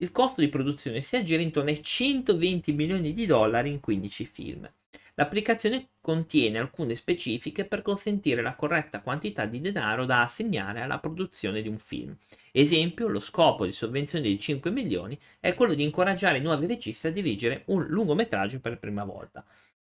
Il 0.00 0.12
costo 0.12 0.40
di 0.40 0.48
produzione 0.48 1.00
si 1.00 1.16
aggira 1.16 1.42
intorno 1.42 1.70
ai 1.70 1.82
120 1.82 2.72
milioni 2.72 3.12
di 3.12 3.26
dollari 3.26 3.70
in 3.70 3.80
15 3.80 4.26
film. 4.26 4.70
L'applicazione 5.14 5.88
contiene 6.00 6.58
alcune 6.58 6.94
specifiche 6.94 7.64
per 7.64 7.82
consentire 7.82 8.40
la 8.40 8.54
corretta 8.54 9.00
quantità 9.00 9.44
di 9.44 9.60
denaro 9.60 10.04
da 10.04 10.22
assegnare 10.22 10.82
alla 10.82 11.00
produzione 11.00 11.62
di 11.62 11.68
un 11.68 11.78
film. 11.78 12.16
Esempio, 12.52 13.08
lo 13.08 13.18
scopo 13.18 13.64
di 13.64 13.72
sovvenzione 13.72 14.28
di 14.28 14.38
5 14.38 14.70
milioni 14.70 15.18
è 15.40 15.54
quello 15.54 15.74
di 15.74 15.82
incoraggiare 15.82 16.38
i 16.38 16.42
nuovi 16.42 16.66
registi 16.66 17.08
a 17.08 17.10
dirigere 17.10 17.62
un 17.66 17.84
lungometraggio 17.88 18.60
per 18.60 18.70
la 18.70 18.78
prima 18.78 19.02
volta. 19.02 19.44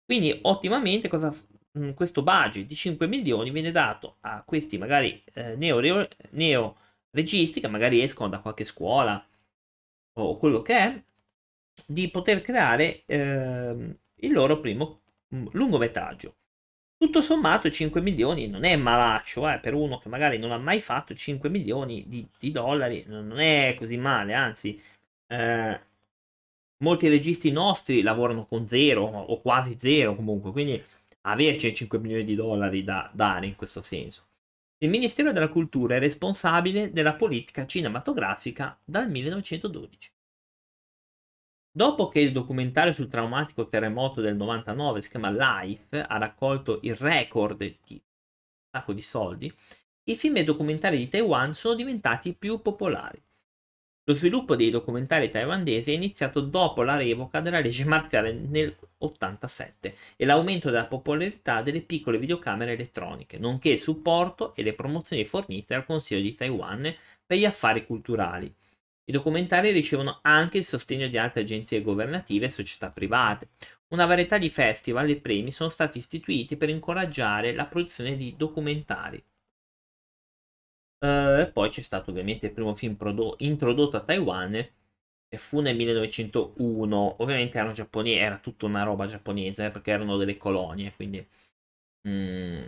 Quindi, 0.02 0.38
ottimamente, 0.42 1.08
cosa, 1.08 1.30
mm, 1.78 1.90
questo 1.90 2.22
budget 2.22 2.66
di 2.66 2.74
5 2.74 3.06
milioni 3.06 3.50
viene 3.50 3.70
dato 3.70 4.16
a 4.20 4.42
questi 4.46 4.78
magari 4.78 5.22
eh, 5.34 5.56
neo, 5.56 6.08
neo 6.30 6.76
registi 7.10 7.60
che 7.60 7.68
magari 7.68 8.00
escono 8.00 8.30
da 8.30 8.38
qualche 8.38 8.64
scuola 8.64 9.22
o 10.14 10.36
quello 10.36 10.62
che 10.62 10.76
è, 10.76 11.02
di 11.86 12.10
poter 12.10 12.42
creare 12.42 13.02
eh, 13.06 13.96
il 14.16 14.32
loro 14.32 14.60
primo 14.60 15.00
lungometraggio. 15.28 16.36
Tutto 16.96 17.22
sommato 17.22 17.70
5 17.70 18.00
milioni 18.02 18.46
non 18.46 18.64
è 18.64 18.76
malaccio, 18.76 19.48
eh, 19.48 19.58
per 19.58 19.74
uno 19.74 19.98
che 19.98 20.08
magari 20.10 20.38
non 20.38 20.52
ha 20.52 20.58
mai 20.58 20.80
fatto 20.80 21.14
5 21.14 21.48
milioni 21.48 22.04
di, 22.06 22.28
di 22.38 22.50
dollari, 22.50 23.04
non 23.06 23.38
è 23.40 23.74
così 23.78 23.96
male, 23.96 24.34
anzi, 24.34 24.78
eh, 25.28 25.80
molti 26.78 27.08
registi 27.08 27.50
nostri 27.50 28.02
lavorano 28.02 28.46
con 28.46 28.66
zero 28.68 29.04
o 29.04 29.40
quasi 29.40 29.76
zero 29.78 30.14
comunque, 30.14 30.52
quindi 30.52 30.82
averci 31.22 31.74
5 31.74 31.98
milioni 31.98 32.24
di 32.24 32.34
dollari 32.34 32.84
da 32.84 33.10
dare 33.12 33.46
in 33.46 33.56
questo 33.56 33.82
senso. 33.82 34.24
Il 34.82 34.88
Ministero 34.88 35.30
della 35.30 35.50
Cultura 35.50 35.96
è 35.96 35.98
responsabile 35.98 36.90
della 36.90 37.12
politica 37.12 37.66
cinematografica 37.66 38.80
dal 38.82 39.10
1912. 39.10 40.10
Dopo 41.70 42.08
che 42.08 42.20
il 42.20 42.32
documentario 42.32 42.94
sul 42.94 43.08
traumatico 43.08 43.64
terremoto 43.64 44.22
del 44.22 44.36
99 44.36 45.02
si 45.02 45.10
chiama 45.10 45.30
Life 45.30 46.00
ha 46.00 46.16
raccolto 46.16 46.78
il 46.82 46.96
record 46.96 47.58
di 47.58 47.92
un 47.92 48.00
sacco 48.70 48.94
di 48.94 49.02
soldi, 49.02 49.54
i 50.04 50.16
film 50.16 50.38
e 50.38 50.44
documentari 50.44 50.96
di 50.96 51.08
Taiwan 51.08 51.52
sono 51.52 51.74
diventati 51.74 52.34
più 52.34 52.62
popolari. 52.62 53.22
Lo 54.10 54.16
sviluppo 54.16 54.56
dei 54.56 54.70
documentari 54.70 55.30
taiwanesi 55.30 55.92
è 55.92 55.94
iniziato 55.94 56.40
dopo 56.40 56.82
la 56.82 56.96
revoca 56.96 57.38
della 57.38 57.60
legge 57.60 57.84
marziale 57.84 58.32
nel 58.32 58.76
87 58.98 59.94
e 60.16 60.24
l'aumento 60.24 60.68
della 60.68 60.86
popolarità 60.86 61.62
delle 61.62 61.82
piccole 61.82 62.18
videocamere 62.18 62.72
elettroniche, 62.72 63.38
nonché 63.38 63.68
il 63.68 63.78
supporto 63.78 64.52
e 64.56 64.64
le 64.64 64.72
promozioni 64.72 65.24
fornite 65.24 65.74
dal 65.74 65.84
Consiglio 65.84 66.22
di 66.22 66.34
Taiwan 66.34 66.92
per 67.24 67.38
gli 67.38 67.44
affari 67.44 67.86
culturali. 67.86 68.52
I 69.04 69.12
documentari 69.12 69.70
ricevono 69.70 70.18
anche 70.22 70.58
il 70.58 70.64
sostegno 70.64 71.06
di 71.06 71.16
altre 71.16 71.42
agenzie 71.42 71.80
governative 71.80 72.46
e 72.46 72.50
società 72.50 72.90
private. 72.90 73.50
Una 73.90 74.06
varietà 74.06 74.38
di 74.38 74.50
festival 74.50 75.08
e 75.08 75.20
premi 75.20 75.52
sono 75.52 75.70
stati 75.70 75.98
istituiti 75.98 76.56
per 76.56 76.68
incoraggiare 76.68 77.54
la 77.54 77.66
produzione 77.66 78.16
di 78.16 78.34
documentari. 78.36 79.22
Uh, 81.00 81.50
poi 81.52 81.70
c'è 81.70 81.80
stato 81.80 82.10
ovviamente 82.10 82.46
il 82.46 82.52
primo 82.52 82.74
film 82.74 82.96
introdotto 83.38 83.96
a 83.96 84.00
Taiwan, 84.00 84.52
che 85.28 85.38
fu 85.38 85.60
nel 85.60 85.76
1901. 85.76 87.16
Ovviamente 87.22 87.58
erano 87.58 87.72
giapponesi, 87.72 88.18
era 88.18 88.38
tutta 88.38 88.66
una 88.66 88.82
roba 88.82 89.06
giapponese 89.06 89.66
eh, 89.66 89.70
perché 89.70 89.90
erano 89.92 90.16
delle 90.16 90.36
colonie, 90.36 90.92
quindi 90.94 91.26
mm, 92.08 92.64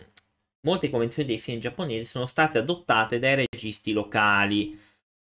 molte 0.67 0.91
convenzioni 0.91 1.29
dei 1.29 1.39
film 1.39 1.61
giapponesi 1.61 2.05
sono 2.05 2.27
state 2.27 2.59
adottate 2.59 3.19
dai 3.19 3.47
registi 3.51 3.93
locali 3.93 4.79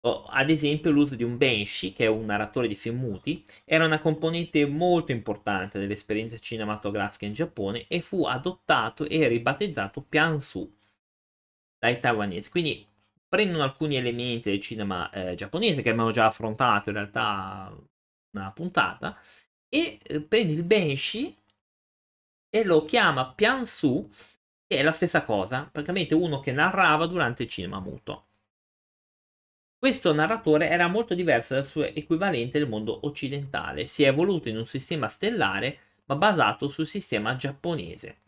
ad 0.03 0.49
esempio 0.51 0.91
l'uso 0.91 1.15
di 1.15 1.25
un 1.25 1.37
Benshi, 1.37 1.93
che 1.93 2.05
è 2.05 2.09
un 2.09 2.25
narratore 2.25 2.69
di 2.69 2.75
film 2.75 2.99
muti, 3.01 3.45
era 3.65 3.85
una 3.85 4.01
componente 4.01 4.65
molto 4.67 5.13
importante 5.13 5.79
dell'esperienza 5.79 6.39
cinematografica 6.39 7.27
in 7.27 7.35
Giappone 7.35 7.87
e 7.87 8.01
fu 8.01 8.25
adottato 8.25 9.07
e 9.07 9.29
ribattezzato 9.29 10.03
Piansu 10.03 10.73
dai 11.79 12.01
taiwanesi. 12.01 12.51
Quindi 12.51 12.87
prendono 13.31 13.63
alcuni 13.63 13.97
elementi 13.97 14.51
del 14.51 14.61
cinema 14.61 15.09
eh, 15.11 15.37
giapponese 15.37 15.83
che 15.83 15.91
abbiamo 15.91 16.11
già 16.11 16.27
affrontato 16.27 16.89
in 16.89 16.97
realtà 16.97 17.73
una 18.33 18.51
puntata 18.51 19.17
e 19.69 20.01
eh, 20.03 20.21
prende 20.23 20.53
il 20.53 20.65
Benshi 20.65 21.35
e 22.51 22.65
lo 22.65 22.85
chiama 22.85 23.33
Piansu, 23.33 24.11
che 24.67 24.79
è 24.79 24.83
la 24.83 24.91
stessa 24.91 25.25
cosa, 25.25 25.69
praticamente 25.71 26.15
uno 26.15 26.41
che 26.41 26.51
narrava 26.51 27.07
durante 27.07 27.45
il 27.45 27.49
cinema 27.49 27.79
muto. 27.79 28.27
Questo 29.79 30.13
narratore 30.13 30.69
era 30.69 30.89
molto 30.89 31.15
diverso 31.15 31.55
dal 31.55 31.65
suo 31.65 31.85
equivalente 31.85 32.59
del 32.59 32.69
mondo 32.69 33.07
occidentale, 33.07 33.87
si 33.87 34.03
è 34.03 34.09
evoluto 34.09 34.49
in 34.49 34.59
un 34.59 34.67
sistema 34.67 35.07
stellare 35.07 35.79
ma 36.07 36.17
basato 36.17 36.67
sul 36.67 36.87
sistema 36.87 37.37
giapponese. 37.37 38.19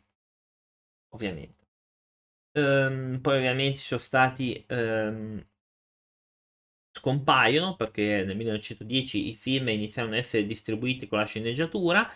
Ovviamente. 1.11 1.62
Um, 2.53 3.19
poi 3.21 3.37
ovviamente 3.39 3.79
sono 3.79 4.01
stati... 4.01 4.65
Um, 4.69 5.45
scompaiono 6.93 7.75
perché 7.75 8.23
nel 8.25 8.37
1910 8.37 9.29
i 9.29 9.35
film 9.35 9.69
iniziarono 9.69 10.15
ad 10.15 10.21
essere 10.21 10.47
distribuiti 10.47 11.09
con 11.09 11.19
la 11.19 11.25
sceneggiatura. 11.25 12.09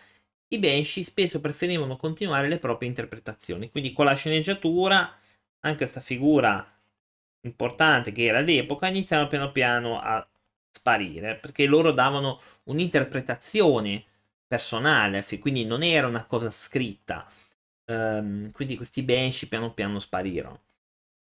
I 0.48 0.58
Benshi 0.58 1.02
spesso 1.02 1.40
preferivano 1.40 1.96
continuare 1.96 2.48
le 2.48 2.58
proprie 2.58 2.88
interpretazioni, 2.88 3.70
quindi 3.70 3.92
con 3.92 4.04
la 4.04 4.14
sceneggiatura 4.14 5.12
anche 5.60 5.78
questa 5.78 6.00
figura 6.00 6.64
importante 7.40 8.12
che 8.12 8.24
era 8.24 8.38
all'epoca 8.38 8.88
iniziano 8.88 9.26
piano 9.28 9.50
piano 9.52 10.00
a 10.00 10.26
sparire 10.70 11.36
perché 11.36 11.66
loro 11.66 11.92
davano 11.92 12.40
un'interpretazione 12.64 14.04
personale, 14.46 15.24
quindi 15.40 15.64
non 15.64 15.82
era 15.82 16.06
una 16.06 16.24
cosa 16.26 16.50
scritta. 16.50 17.26
Um, 17.86 18.50
quindi 18.52 18.76
questi 18.76 19.02
Benshi 19.02 19.48
piano 19.48 19.72
piano 19.72 19.98
sparirono. 19.98 20.60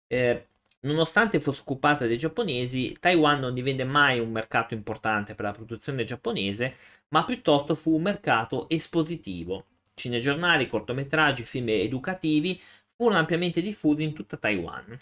Eh, 0.08 0.48
nonostante 0.82 1.40
fosse 1.40 1.62
occupata 1.62 2.06
dai 2.08 2.18
giapponesi, 2.18 2.96
Taiwan 3.00 3.40
non 3.40 3.54
divenne 3.54 3.84
mai 3.84 4.20
un 4.20 4.32
mercato 4.32 4.74
importante 4.74 5.36
per 5.36 5.46
la 5.46 5.52
produzione 5.52 6.04
giapponese, 6.04 6.76
ma 7.10 7.24
piuttosto 7.26 7.76
fu 7.76 7.96
un 7.96 8.02
mercato 8.04 8.68
espositivo. 8.70 9.66
Cinegiornali, 9.94 10.68
cortometraggi, 10.68 11.44
film 11.44 11.70
educativi 11.70 12.60
furono 12.96 13.20
ampiamente 13.20 13.62
diffusi 13.62 14.04
in 14.04 14.14
tutta 14.14 14.38
Taiwan 14.38 14.98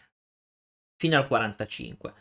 fino 0.97 1.15
al 1.15 1.27
1945. 1.29 2.13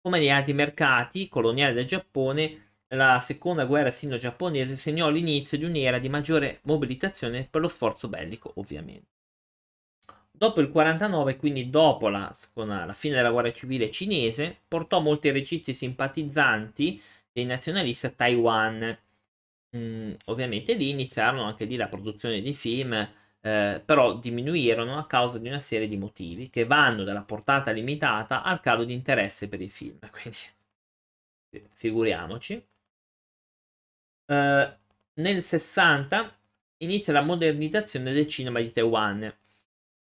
Come 0.00 0.18
negli 0.18 0.30
altri 0.30 0.52
mercati 0.52 1.28
coloniali 1.28 1.74
del 1.74 1.86
Giappone, 1.86 2.71
la 2.94 3.18
seconda 3.20 3.64
guerra 3.64 3.90
sino-giapponese 3.90 4.76
segnò 4.76 5.08
l'inizio 5.10 5.58
di 5.58 5.64
un'era 5.64 5.98
di 5.98 6.08
maggiore 6.08 6.60
mobilitazione 6.64 7.46
per 7.50 7.60
lo 7.60 7.68
sforzo 7.68 8.08
bellico, 8.08 8.52
ovviamente. 8.56 9.08
Dopo 10.30 10.60
il 10.60 10.68
49, 10.68 11.36
quindi 11.36 11.70
dopo 11.70 12.08
la, 12.08 12.32
la 12.54 12.92
fine 12.94 13.14
della 13.16 13.30
guerra 13.30 13.52
civile 13.52 13.90
cinese, 13.90 14.62
portò 14.66 15.00
molti 15.00 15.30
registi 15.30 15.72
simpatizzanti 15.72 17.00
dei 17.30 17.44
nazionalisti 17.44 18.06
a 18.06 18.10
Taiwan. 18.10 18.98
Mm, 19.76 20.12
ovviamente 20.26 20.74
lì 20.74 20.90
iniziarono 20.90 21.44
anche 21.44 21.64
lì 21.64 21.76
la 21.76 21.88
produzione 21.88 22.40
di 22.42 22.52
film 22.54 22.92
eh, 23.44 23.82
però 23.84 24.18
diminuirono 24.18 24.98
a 24.98 25.06
causa 25.06 25.38
di 25.38 25.48
una 25.48 25.58
serie 25.60 25.88
di 25.88 25.96
motivi 25.96 26.48
che 26.50 26.64
vanno 26.64 27.04
dalla 27.04 27.22
portata 27.22 27.70
limitata 27.72 28.42
al 28.42 28.60
calo 28.60 28.84
di 28.84 28.92
interesse 28.94 29.48
per 29.48 29.60
i 29.60 29.68
film. 29.68 29.98
Quindi 30.10 30.38
figuriamoci. 31.74 32.62
Eh, 34.32 34.76
nel 35.14 35.42
60 35.42 36.38
inizia 36.78 37.12
la 37.12 37.20
modernizzazione 37.20 38.12
del 38.12 38.26
cinema 38.26 38.60
di 38.60 38.72
Taiwan. 38.72 39.20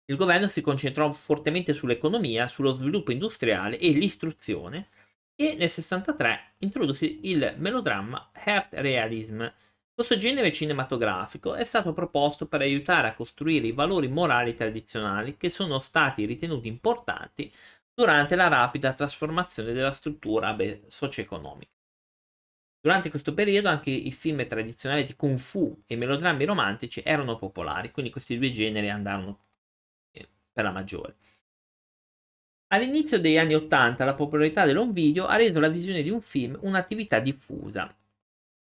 Il 0.05 0.15
governo 0.15 0.47
si 0.47 0.61
concentrò 0.61 1.11
fortemente 1.11 1.73
sull'economia, 1.73 2.47
sullo 2.47 2.71
sviluppo 2.71 3.11
industriale 3.11 3.77
e 3.77 3.91
l'istruzione 3.91 4.87
e 5.35 5.55
nel 5.55 5.69
63 5.69 6.53
introdusse 6.59 7.05
il 7.05 7.55
melodramma 7.57 8.31
Heart 8.33 8.75
Realism, 8.75 9.45
questo 9.93 10.17
genere 10.17 10.53
cinematografico 10.53 11.53
è 11.53 11.63
stato 11.63 11.93
proposto 11.93 12.47
per 12.47 12.61
aiutare 12.61 13.09
a 13.09 13.13
costruire 13.13 13.67
i 13.67 13.71
valori 13.73 14.07
morali 14.07 14.55
tradizionali 14.55 15.37
che 15.37 15.49
sono 15.49 15.77
stati 15.79 16.25
ritenuti 16.25 16.67
importanti 16.67 17.53
durante 17.93 18.35
la 18.35 18.47
rapida 18.47 18.93
trasformazione 18.93 19.73
della 19.73 19.91
struttura 19.91 20.55
socio-economica. 20.87 21.80
Durante 22.81 23.11
questo 23.11 23.35
periodo 23.35 23.69
anche 23.69 23.91
i 23.91 24.11
film 24.11 24.45
tradizionali 24.47 25.03
di 25.03 25.15
kung 25.15 25.37
fu 25.37 25.83
e 25.85 25.95
melodrammi 25.95 26.45
romantici 26.45 27.03
erano 27.05 27.37
popolari, 27.37 27.91
quindi 27.91 28.11
questi 28.11 28.39
due 28.39 28.49
generi 28.49 28.89
andarono 28.89 29.39
eh, 30.11 30.27
per 30.51 30.63
la 30.63 30.71
maggiore. 30.71 31.15
All'inizio 32.73 33.19
degli 33.19 33.37
anni 33.37 33.53
Ottanta 33.53 34.03
la 34.03 34.15
popolarità 34.15 34.65
dell'home 34.65 34.93
video 34.93 35.27
ha 35.27 35.35
reso 35.35 35.59
la 35.59 35.67
visione 35.67 36.01
di 36.01 36.09
un 36.09 36.21
film 36.21 36.57
un'attività 36.61 37.19
diffusa. 37.19 37.95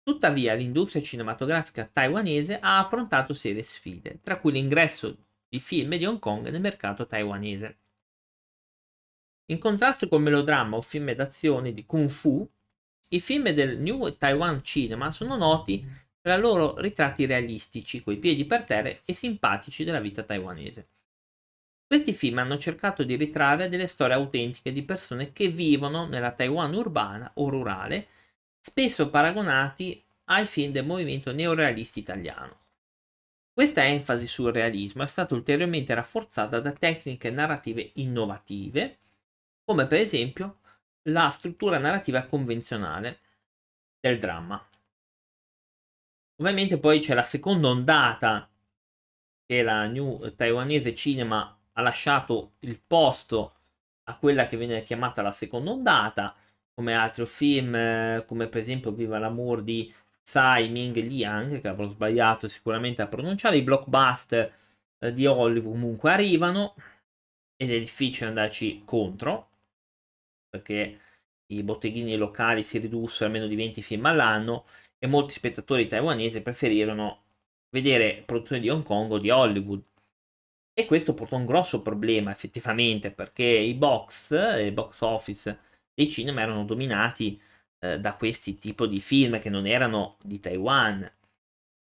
Tuttavia 0.02 0.54
l'industria 0.54 1.02
cinematografica 1.02 1.84
taiwanese 1.84 2.58
ha 2.58 2.80
affrontato 2.80 3.32
serie 3.32 3.62
sfide, 3.62 4.18
tra 4.22 4.40
cui 4.40 4.50
l'ingresso 4.52 5.16
di 5.48 5.60
film 5.60 5.96
di 5.96 6.04
Hong 6.06 6.18
Kong 6.18 6.48
nel 6.48 6.60
mercato 6.60 7.06
taiwanese. 7.06 7.78
In 9.50 9.58
contrasto 9.58 10.08
col 10.08 10.22
melodramma 10.22 10.76
o 10.76 10.80
film 10.80 11.12
d'azione 11.12 11.72
di 11.72 11.84
kung 11.84 12.08
fu, 12.08 12.48
i 13.12 13.20
film 13.20 13.50
del 13.50 13.78
New 13.78 14.16
Taiwan 14.16 14.62
Cinema 14.62 15.10
sono 15.10 15.36
noti 15.36 15.84
per 16.20 16.38
i 16.38 16.40
loro 16.40 16.78
ritratti 16.78 17.26
realistici, 17.26 18.02
coi 18.02 18.18
piedi 18.18 18.44
per 18.44 18.64
terra 18.64 18.94
e 19.04 19.12
simpatici 19.14 19.84
della 19.84 20.00
vita 20.00 20.22
taiwanese. 20.22 20.88
Questi 21.86 22.12
film 22.12 22.38
hanno 22.38 22.56
cercato 22.56 23.02
di 23.02 23.16
ritrarre 23.16 23.68
delle 23.68 23.88
storie 23.88 24.14
autentiche 24.14 24.70
di 24.70 24.84
persone 24.84 25.32
che 25.32 25.48
vivono 25.48 26.06
nella 26.06 26.30
Taiwan 26.30 26.72
urbana 26.72 27.30
o 27.34 27.48
rurale, 27.48 28.06
spesso 28.60 29.10
paragonati 29.10 30.00
ai 30.26 30.46
film 30.46 30.70
del 30.70 30.86
movimento 30.86 31.32
neorealista 31.32 31.98
italiano. 31.98 32.58
Questa 33.52 33.84
enfasi 33.84 34.28
sul 34.28 34.52
realismo 34.52 35.02
è 35.02 35.06
stata 35.06 35.34
ulteriormente 35.34 35.92
rafforzata 35.94 36.60
da 36.60 36.72
tecniche 36.72 37.30
narrative 37.30 37.90
innovative, 37.94 38.98
come 39.64 39.88
per 39.88 39.98
esempio 39.98 40.59
la 41.04 41.30
struttura 41.30 41.78
narrativa 41.78 42.22
convenzionale 42.22 43.20
del 44.00 44.18
dramma. 44.18 44.64
Ovviamente 46.40 46.78
poi 46.78 47.00
c'è 47.00 47.14
la 47.14 47.24
seconda 47.24 47.68
ondata 47.68 48.48
che 49.44 49.62
la 49.62 49.86
New 49.86 50.34
Taiwanese 50.34 50.94
Cinema 50.94 51.58
ha 51.72 51.82
lasciato 51.82 52.52
il 52.60 52.80
posto 52.80 53.54
a 54.04 54.16
quella 54.16 54.46
che 54.46 54.56
viene 54.56 54.82
chiamata 54.82 55.22
la 55.22 55.32
seconda 55.32 55.70
ondata, 55.70 56.34
come 56.74 56.94
altri 56.94 57.26
film, 57.26 58.24
come 58.24 58.48
per 58.48 58.60
esempio 58.60 58.92
Viva 58.92 59.18
l'amor 59.18 59.62
di 59.62 59.92
Tsai 60.22 60.68
Ming 60.68 60.96
Liang, 60.96 61.60
che 61.60 61.68
avrò 61.68 61.88
sbagliato 61.88 62.48
sicuramente 62.48 63.02
a 63.02 63.06
pronunciare, 63.06 63.58
i 63.58 63.62
blockbuster 63.62 64.52
eh, 64.98 65.12
di 65.12 65.26
Hollywood 65.26 65.72
comunque 65.72 66.12
arrivano 66.12 66.74
ed 67.56 67.70
è 67.70 67.78
difficile 67.78 68.28
andarci 68.28 68.82
contro, 68.84 69.49
perché 70.50 70.98
i 71.52 71.62
botteghini 71.62 72.16
locali 72.16 72.62
si 72.62 72.78
ridussero 72.78 73.30
a 73.30 73.32
meno 73.32 73.46
di 73.46 73.54
20 73.56 73.82
film 73.82 74.06
all'anno 74.06 74.66
e 74.98 75.06
molti 75.06 75.34
spettatori 75.34 75.86
taiwanesi 75.86 76.42
preferirono 76.42 77.22
vedere 77.70 78.22
produzioni 78.26 78.60
di 78.60 78.68
Hong 78.68 78.82
Kong 78.84 79.12
o 79.12 79.18
di 79.18 79.30
Hollywood. 79.30 79.82
E 80.72 80.86
questo 80.86 81.14
portò 81.14 81.36
un 81.36 81.46
grosso 81.46 81.82
problema 81.82 82.30
effettivamente 82.30 83.10
perché 83.10 83.44
i 83.44 83.74
box, 83.74 84.32
i 84.58 84.70
box 84.70 85.00
office 85.00 85.58
dei 85.94 86.08
cinema 86.08 86.40
erano 86.42 86.64
dominati 86.64 87.40
eh, 87.80 87.98
da 87.98 88.14
questi 88.14 88.58
tipi 88.58 88.88
di 88.88 89.00
film 89.00 89.40
che 89.40 89.50
non 89.50 89.66
erano 89.66 90.16
di 90.22 90.40
Taiwan. 90.40 91.10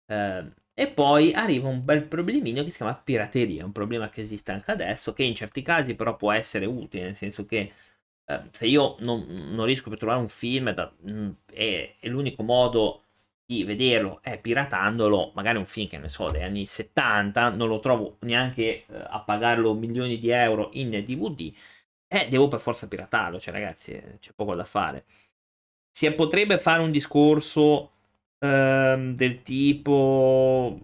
Eh, 0.06 0.52
e 0.76 0.90
poi 0.90 1.32
arriva 1.32 1.68
un 1.68 1.84
bel 1.84 2.04
problemino 2.06 2.64
che 2.64 2.70
si 2.70 2.78
chiama 2.78 2.96
pirateria, 2.96 3.64
un 3.64 3.70
problema 3.72 4.10
che 4.10 4.20
esiste 4.22 4.50
anche 4.50 4.72
adesso, 4.72 5.12
che 5.12 5.22
in 5.22 5.34
certi 5.34 5.62
casi 5.62 5.94
però 5.94 6.16
può 6.16 6.32
essere 6.32 6.66
utile, 6.66 7.04
nel 7.04 7.16
senso 7.16 7.46
che 7.46 7.72
eh, 8.26 8.42
se 8.52 8.66
io 8.66 8.96
non, 9.00 9.24
non, 9.52 9.66
riesco 9.66 9.90
a 9.90 9.96
trovare 9.96 10.20
un 10.20 10.28
film 10.28 10.70
da, 10.72 10.92
mh, 11.00 11.12
mm, 11.12 11.30
e, 11.52 11.96
e, 12.00 12.08
l'unico 12.08 12.42
modo 12.42 13.02
di 13.46 13.64
vederlo 13.64 14.20
è 14.22 14.40
piratandolo, 14.40 15.32
magari 15.34 15.58
un 15.58 15.66
film 15.66 15.88
che 15.88 15.98
ne 15.98 16.08
so, 16.08 16.30
degli 16.30 16.42
anni 16.42 16.66
70, 16.66 17.50
non 17.50 17.68
lo 17.68 17.80
trovo 17.80 18.16
neanche 18.20 18.62
eh, 18.62 18.86
a 18.88 19.20
pagarlo 19.20 19.74
milioni 19.74 20.18
di 20.18 20.30
euro 20.30 20.70
in 20.74 20.90
DVD, 20.90 21.52
eh, 22.08 22.28
devo 22.28 22.48
per 22.48 22.60
forza 22.60 22.88
piratarlo, 22.88 23.38
cioè 23.40 23.52
ragazzi, 23.52 23.92
eh, 23.92 24.18
c'è 24.20 24.32
poco 24.34 24.54
da 24.54 24.64
fare. 24.64 25.04
Si 25.90 26.10
potrebbe 26.12 26.58
fare 26.58 26.82
un 26.82 26.90
discorso 26.90 27.92
ehm, 28.38 29.14
del 29.14 29.42
tipo 29.42 30.78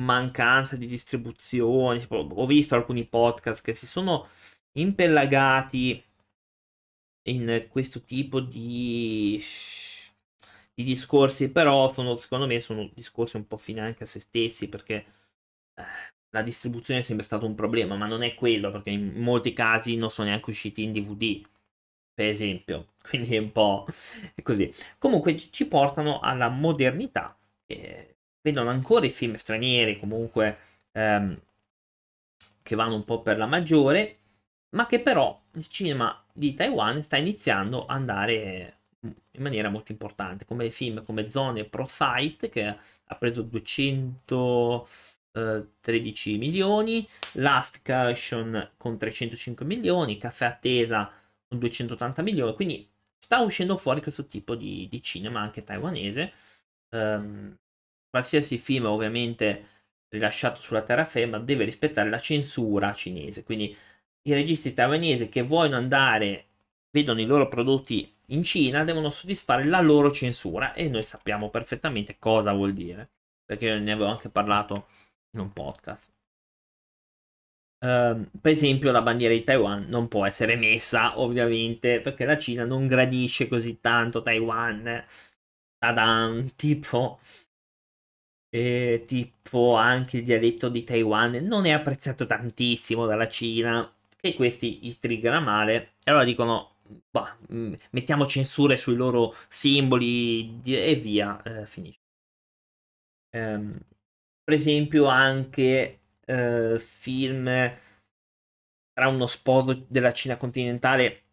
mancanza 0.00 0.76
di 0.76 0.86
distribuzione, 0.86 2.04
ho 2.08 2.46
visto 2.46 2.74
alcuni 2.74 3.04
podcast 3.06 3.62
che 3.64 3.74
si 3.74 3.86
sono 3.86 4.26
impellagati 4.72 6.02
in 7.30 7.66
questo 7.70 8.02
tipo 8.02 8.40
di, 8.40 9.42
di 10.74 10.84
discorsi, 10.84 11.50
però 11.50 11.92
sono, 11.92 12.14
secondo 12.16 12.46
me 12.46 12.60
sono 12.60 12.90
discorsi 12.94 13.36
un 13.36 13.46
po' 13.46 13.56
fine 13.56 13.80
anche 13.80 14.04
a 14.04 14.06
se 14.06 14.20
stessi 14.20 14.68
perché 14.68 15.04
eh, 15.74 15.84
la 16.30 16.42
distribuzione 16.42 17.00
è 17.00 17.02
sempre 17.02 17.24
stato 17.24 17.46
un 17.46 17.54
problema, 17.54 17.96
ma 17.96 18.06
non 18.06 18.22
è 18.22 18.34
quello 18.34 18.70
perché 18.70 18.90
in 18.90 19.14
molti 19.20 19.52
casi 19.52 19.96
non 19.96 20.10
sono 20.10 20.28
neanche 20.28 20.50
usciti 20.50 20.82
in 20.82 20.92
DVD, 20.92 21.42
per 22.14 22.26
esempio, 22.26 22.94
quindi 23.08 23.34
è 23.36 23.38
un 23.38 23.52
po' 23.52 23.86
così. 24.42 24.72
Comunque 24.98 25.36
ci 25.36 25.66
portano 25.68 26.20
alla 26.20 26.48
modernità, 26.48 27.36
eh, 27.66 28.16
vedono 28.42 28.70
ancora 28.70 29.06
i 29.06 29.10
film 29.10 29.34
stranieri 29.34 29.98
comunque 29.98 30.58
ehm, 30.92 31.40
che 32.62 32.74
vanno 32.74 32.94
un 32.94 33.04
po' 33.04 33.22
per 33.22 33.38
la 33.38 33.46
maggiore 33.46 34.18
ma 34.76 34.86
che 34.86 35.00
però 35.00 35.40
il 35.56 35.66
cinema 35.68 36.22
di 36.32 36.54
Taiwan 36.54 37.02
sta 37.02 37.16
iniziando 37.16 37.84
ad 37.86 37.96
andare 37.96 38.74
in 39.00 39.42
maniera 39.42 39.68
molto 39.68 39.92
importante, 39.92 40.44
come 40.44 40.70
film 40.70 41.04
come 41.04 41.30
Zone 41.30 41.64
Pro 41.64 41.86
Site 41.86 42.48
che 42.48 42.66
ha 42.66 43.14
preso 43.16 43.42
213 43.42 46.34
eh, 46.34 46.38
milioni, 46.38 47.06
Last 47.34 47.82
Caution 47.82 48.70
con 48.76 48.98
305 48.98 49.64
milioni, 49.66 50.18
Caffè 50.18 50.46
Attesa 50.46 51.10
con 51.46 51.58
280 51.58 52.22
milioni, 52.22 52.54
quindi 52.54 52.88
sta 53.18 53.40
uscendo 53.40 53.76
fuori 53.76 54.02
questo 54.02 54.26
tipo 54.26 54.54
di, 54.54 54.88
di 54.90 55.02
cinema 55.02 55.40
anche 55.40 55.64
taiwanese. 55.64 56.32
Um, 56.90 57.56
qualsiasi 58.08 58.58
film 58.58 58.86
ovviamente 58.86 59.66
rilasciato 60.08 60.60
sulla 60.60 60.82
terraferma 60.82 61.38
deve 61.38 61.64
rispettare 61.64 62.08
la 62.08 62.20
censura 62.20 62.92
cinese, 62.94 63.44
quindi 63.44 63.76
i 64.26 64.32
registi 64.32 64.74
taiwanesi 64.74 65.28
che 65.28 65.42
vogliono 65.42 65.76
andare, 65.76 66.46
vedono 66.90 67.20
i 67.20 67.26
loro 67.26 67.48
prodotti 67.48 68.12
in 68.30 68.42
Cina, 68.42 68.84
devono 68.84 69.10
soddisfare 69.10 69.64
la 69.64 69.80
loro 69.80 70.10
censura 70.12 70.74
e 70.74 70.88
noi 70.88 71.02
sappiamo 71.02 71.48
perfettamente 71.48 72.16
cosa 72.18 72.52
vuol 72.52 72.72
dire, 72.72 73.08
perché 73.44 73.78
ne 73.78 73.92
avevo 73.92 74.08
anche 74.08 74.28
parlato 74.28 74.88
in 75.32 75.40
un 75.40 75.52
podcast. 75.52 76.10
Uh, 77.78 78.26
per 78.40 78.52
esempio, 78.52 78.90
la 78.90 79.02
bandiera 79.02 79.34
di 79.34 79.44
Taiwan 79.44 79.86
non 79.88 80.08
può 80.08 80.26
essere 80.26 80.56
messa, 80.56 81.20
ovviamente, 81.20 82.00
perché 82.00 82.24
la 82.24 82.38
Cina 82.38 82.64
non 82.64 82.86
gradisce 82.86 83.48
così 83.48 83.80
tanto 83.80 84.22
Taiwan. 84.22 85.04
Tadam, 85.78 86.54
tipo, 86.56 87.20
eh, 88.50 89.04
tipo 89.06 89.74
anche 89.76 90.18
il 90.18 90.24
dialetto 90.24 90.68
di 90.68 90.82
Taiwan 90.84 91.32
non 91.46 91.66
è 91.66 91.70
apprezzato 91.72 92.26
tantissimo 92.26 93.06
dalla 93.06 93.28
Cina 93.28 93.95
e 94.28 94.34
questi 94.34 94.78
gli 94.80 94.92
triggerano 94.94 95.44
male 95.44 95.94
e 96.04 96.10
allora 96.10 96.24
dicono 96.24 96.76
bah, 97.10 97.36
mm, 97.52 97.74
mettiamo 97.90 98.26
censure 98.26 98.76
sui 98.76 98.94
loro 98.96 99.34
simboli 99.48 100.60
e 100.64 100.94
via, 100.96 101.42
eh, 101.42 101.66
finisce. 101.66 102.00
Um, 103.36 103.78
per 104.42 104.54
esempio 104.54 105.06
anche 105.06 106.00
uh, 106.26 106.78
film 106.78 107.44
tra 108.92 109.08
uno 109.08 109.26
sposo 109.26 109.84
della 109.88 110.12
Cina 110.12 110.36
continentale 110.36 111.24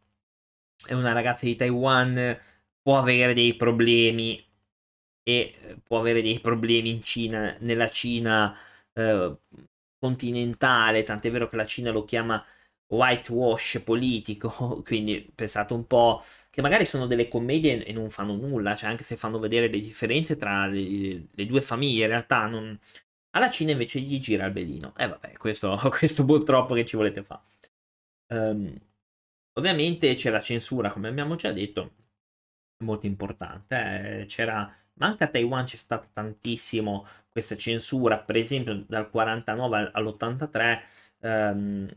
e 0.86 0.94
una 0.94 1.14
ragazza 1.14 1.46
di 1.46 1.56
Taiwan 1.56 2.38
può 2.82 2.98
avere 2.98 3.34
dei 3.34 3.56
problemi 3.56 4.44
e 5.24 5.80
può 5.84 6.00
avere 6.00 6.22
dei 6.22 6.40
problemi 6.42 6.90
in 6.90 7.04
Cina, 7.04 7.56
nella 7.60 7.90
Cina 7.90 8.54
uh, 8.94 9.40
continentale, 9.98 11.04
tant'è 11.04 11.32
vero 11.32 11.48
che 11.48 11.56
la 11.56 11.66
Cina 11.66 11.92
lo 11.92 12.04
chiama 12.04 12.44
whitewash 12.88 13.82
politico, 13.84 14.82
quindi 14.86 15.32
pensate 15.34 15.74
un 15.74 15.88
po' 15.88 16.24
che 16.50 16.62
magari 16.62 16.86
sono 16.86 17.08
delle 17.08 17.28
commedie 17.28 17.84
e 17.84 17.92
non 17.94 18.10
fanno 18.10 18.36
nulla, 18.36 18.76
cioè 18.76 18.90
anche 18.90 19.04
se 19.04 19.16
fanno 19.18 19.40
vedere 19.40 19.68
le 19.68 19.80
differenze 19.80 20.36
tra 20.36 20.68
le, 20.68 21.28
le 21.32 21.46
due 21.46 21.62
famiglie, 21.62 22.04
in 22.04 22.10
realtà 22.10 22.46
non... 22.48 22.78
alla 23.32 23.50
Cina 23.50 23.72
invece 23.72 24.00
gli 24.00 24.20
gira 24.20 24.46
il 24.46 24.52
belino. 24.52 24.94
E 24.98 25.04
eh, 25.06 25.08
vabbè, 25.08 25.34
questo, 25.34 25.80
questo 25.90 26.26
purtroppo 26.26 26.74
che 26.76 26.86
ci 26.86 26.96
volete 26.96 27.24
fare. 27.24 27.42
Um, 28.28 28.76
ovviamente 29.54 30.16
c'è 30.16 30.30
la 30.30 30.40
censura, 30.40 30.92
come 30.92 31.08
abbiamo 31.08 31.36
già 31.36 31.52
detto, 31.52 31.94
molto 32.84 33.08
importante. 33.08 34.22
Eh? 34.22 34.26
C'era, 34.28 34.72
ma 34.96 35.08
anche 35.08 35.24
a 35.24 35.28
Taiwan 35.28 35.66
c'è 35.66 35.78
stata 35.78 36.08
tantissimo 36.12 37.08
questa 37.30 37.58
censura, 37.58 38.20
per 38.20 38.36
esempio 38.38 38.84
dal 38.88 39.10
49 39.10 39.92
all'83. 39.94 40.84
Um, 41.20 41.90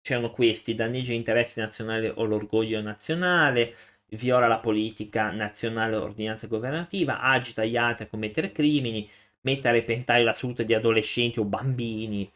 c'erano 0.00 0.30
questi, 0.30 0.74
danneggia 0.74 1.12
gli 1.12 1.16
interessi 1.16 1.60
nazionali 1.60 2.08
o 2.08 2.24
l'orgoglio 2.24 2.80
nazionale, 2.80 3.74
viola 4.10 4.46
la 4.46 4.58
politica 4.58 5.30
nazionale 5.30 5.96
o 5.96 6.02
ordinanza 6.02 6.46
governativa, 6.46 7.20
agita 7.20 7.64
gli 7.64 7.76
altri 7.76 8.04
a 8.04 8.08
commettere 8.08 8.52
crimini, 8.52 9.08
mette 9.42 9.68
a 9.68 9.72
repentaglio 9.72 10.24
la 10.24 10.32
salute 10.32 10.64
di 10.64 10.74
adolescenti 10.74 11.40
o 11.40 11.44
bambini, 11.44 12.30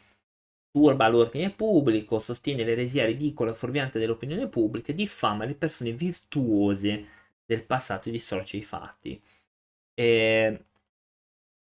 turba 0.71 1.09
l'ordine 1.09 1.51
pubblico, 1.51 2.21
sostiene 2.21 2.65
l'eresia 2.65 3.05
ridicola 3.07 3.51
e 3.53 3.55
fuorviante 3.55 3.99
dell'opinione 3.99 4.49
pubblica 4.49 4.93
diffama 4.93 5.45
le 5.45 5.55
persone 5.55 5.93
virtuose 5.93 7.07
del 7.45 7.65
passato 7.65 8.09
e 8.09 8.13
distorce 8.13 8.57
i 8.57 8.63
fatti. 8.63 9.21
E... 9.95 10.65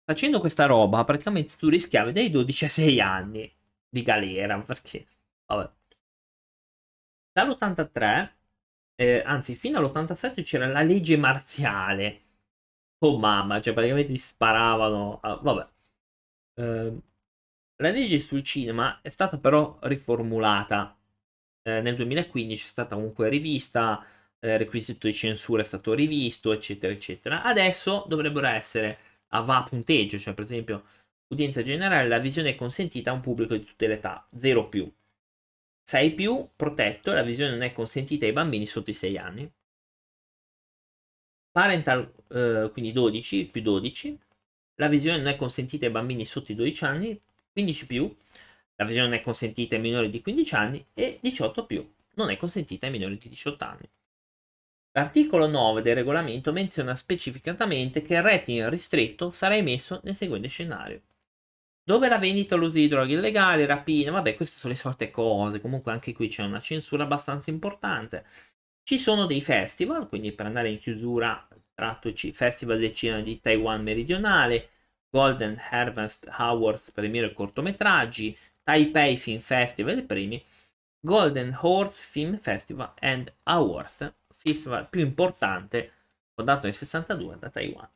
Facendo 0.05 0.39
questa 0.39 0.67
roba, 0.67 1.03
praticamente 1.05 1.55
tu 1.57 1.69
rischiavi 1.69 2.13
dai 2.13 2.31
12 2.31 2.65
ai 2.65 2.71
6 2.71 3.01
anni 3.01 3.53
di 3.89 4.03
galera, 4.03 4.61
perché, 4.61 5.07
vabbè. 5.47 5.71
Dall'83, 7.35 8.33
eh, 8.97 9.23
anzi 9.25 9.55
fino 9.57 9.79
all'87 9.79 10.43
c'era 10.45 10.67
la 10.69 10.83
legge 10.83 11.17
marziale. 11.17 12.21
Oh 12.99 13.19
mamma, 13.19 13.61
cioè 13.61 13.75
praticamente 13.75 14.13
ti 14.13 14.19
sparavano. 14.19 15.21
Ah, 15.21 15.37
vabbè. 15.37 15.69
Eh, 16.57 16.99
la 17.83 17.91
legge 17.91 18.19
sul 18.21 18.43
cinema 18.43 19.01
è 19.03 19.09
stata 19.09 19.39
però 19.39 19.79
riformulata. 19.83 20.97
Eh, 21.63 21.81
nel 21.81 21.97
2015 21.97 22.67
è 22.67 22.69
stata 22.69 22.95
comunque 22.95 23.29
rivista, 23.29 24.05
il 24.41 24.51
eh, 24.51 24.57
requisito 24.59 25.07
di 25.07 25.15
censura 25.15 25.63
è 25.63 25.65
stato 25.65 25.93
rivisto, 25.95 26.53
eccetera, 26.53 26.93
eccetera. 26.93 27.43
Adesso 27.43 28.05
dovrebbero 28.09 28.47
essere 28.47 28.99
a 29.29 29.41
va 29.41 29.65
punteggio, 29.69 30.19
cioè 30.19 30.35
per 30.35 30.45
esempio 30.45 30.85
udienza 31.29 31.63
generale, 31.63 32.09
la 32.09 32.19
visione 32.19 32.51
è 32.51 32.55
consentita 32.55 33.11
a 33.11 33.15
un 33.15 33.21
pubblico 33.21 33.55
di 33.57 33.65
tutte 33.65 33.87
le 33.89 33.95
età, 33.95 34.27
0 34.37 34.69
più. 34.69 34.91
6 35.85 36.15
più, 36.15 36.49
protetto, 36.57 37.13
la 37.13 37.23
visione 37.23 37.51
non 37.53 37.63
è 37.63 37.73
consentita 37.73 38.25
ai 38.27 38.33
bambini 38.33 38.67
sotto 38.67 38.91
i 38.91 38.95
6 38.95 39.19
anni. 39.19 39.53
Parental, 41.51 42.13
eh, 42.29 42.69
quindi 42.73 42.93
12 42.93 43.47
più 43.47 43.63
12, 43.63 44.19
la 44.77 44.89
visione 44.89 45.19
non 45.19 45.29
è 45.29 45.37
consentita 45.37 45.87
ai 45.87 45.93
bambini 45.93 46.25
sotto 46.25 46.53
i 46.53 46.55
12 46.55 46.85
anni, 46.85 47.21
15 47.53 47.87
più, 47.87 48.17
la 48.77 48.85
visione 48.85 49.09
non 49.09 49.19
è 49.19 49.21
consentita 49.21 49.77
ai 49.77 49.81
minori 49.81 50.09
di 50.09 50.21
15 50.21 50.55
anni 50.57 50.85
e 50.95 51.19
18 51.21 51.67
più, 51.67 51.89
non 52.15 52.31
è 52.31 52.37
consentita 52.37 52.87
ai 52.87 52.93
minori 52.93 53.19
di 53.19 53.29
18 53.29 53.65
anni. 53.65 53.89
L'articolo 54.93 55.47
9 55.47 55.83
del 55.83 55.95
regolamento 55.95 56.53
menziona 56.53 56.95
specificatamente 56.95 58.03
che 58.03 58.15
il 58.15 58.23
rating 58.23 58.69
ristretto 58.69 59.31
sarà 59.31 59.57
emesso 59.57 60.01
nel 60.05 60.15
seguente 60.15 60.49
scenario. 60.49 61.03
Dove 61.87 62.09
la 62.09 62.19
vendita 62.19 62.55
o 62.55 62.59
l'uso 62.59 62.79
di 62.79 62.89
droghe 62.89 63.13
illegali, 63.13 63.67
rapine, 63.67 64.11
vabbè, 64.11 64.35
queste 64.35 64.59
sono 64.59 64.73
le 64.73 64.79
solite 64.79 65.11
cose. 65.11 65.61
Comunque 65.61 65.93
anche 65.93 66.15
qui 66.15 66.29
c'è 66.29 66.43
una 66.43 66.61
censura 66.61 67.05
abbastanza 67.05 67.51
importante. 67.51 68.25
Ci 68.83 68.99
sono 68.99 69.27
dei 69.27 69.43
festival, 69.43 70.09
quindi 70.09 70.33
per 70.33 70.47
andare 70.47 70.71
in 70.71 70.79
chiusura 70.79 71.47
trattoci 71.75 72.33
Festival 72.33 72.79
del 72.79 72.95
Cinema 72.95 73.21
di 73.21 73.41
Taiwan 73.41 73.83
Meridionale, 73.83 74.69
Golden 75.11 75.61
Harvest 75.71 76.27
Awards 76.31 76.91
premiere 76.91 77.33
cortometraggi, 77.33 78.37
Taipei 78.63 79.17
Film 79.17 79.41
Festival 79.41 79.99
e 79.99 80.03
premi, 80.03 80.43
Golden 81.01 81.57
Horse 81.61 82.03
Film 82.03 82.39
Festival 82.39 82.93
and 83.01 83.33
Awards 83.45 84.13
festival 84.29 84.89
più 84.89 85.01
importante 85.01 85.93
fondato 86.35 86.65
nel 86.65 86.75
62 86.75 87.37
da 87.39 87.51
Taiwan. 87.51 87.89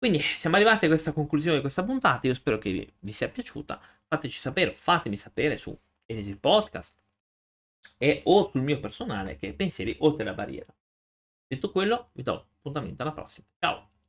Quindi 0.00 0.18
siamo 0.20 0.56
arrivati 0.56 0.86
a 0.86 0.88
questa 0.88 1.12
conclusione 1.12 1.56
di 1.56 1.62
questa 1.62 1.84
puntata. 1.84 2.26
Io 2.26 2.32
spero 2.32 2.56
che 2.56 2.90
vi, 2.98 3.12
sia 3.12 3.28
piaciuta. 3.28 3.78
Fateci 4.08 4.38
sapere, 4.38 4.74
fatemi 4.74 5.18
sapere 5.18 5.58
su 5.58 5.78
Easy 6.06 6.36
Podcast 6.36 6.98
e 7.98 8.22
o 8.24 8.48
sul 8.50 8.62
mio 8.62 8.80
personale 8.80 9.36
che 9.36 9.48
è 9.48 9.52
Pensieri 9.52 9.94
oltre 10.00 10.24
la 10.24 10.32
barriera. 10.32 10.74
Detto 11.46 11.70
quello, 11.70 12.08
vi 12.14 12.22
do 12.22 12.46
appuntamento 12.56 13.02
alla 13.02 13.12
prossima. 13.12 13.46
Ciao! 13.58 13.89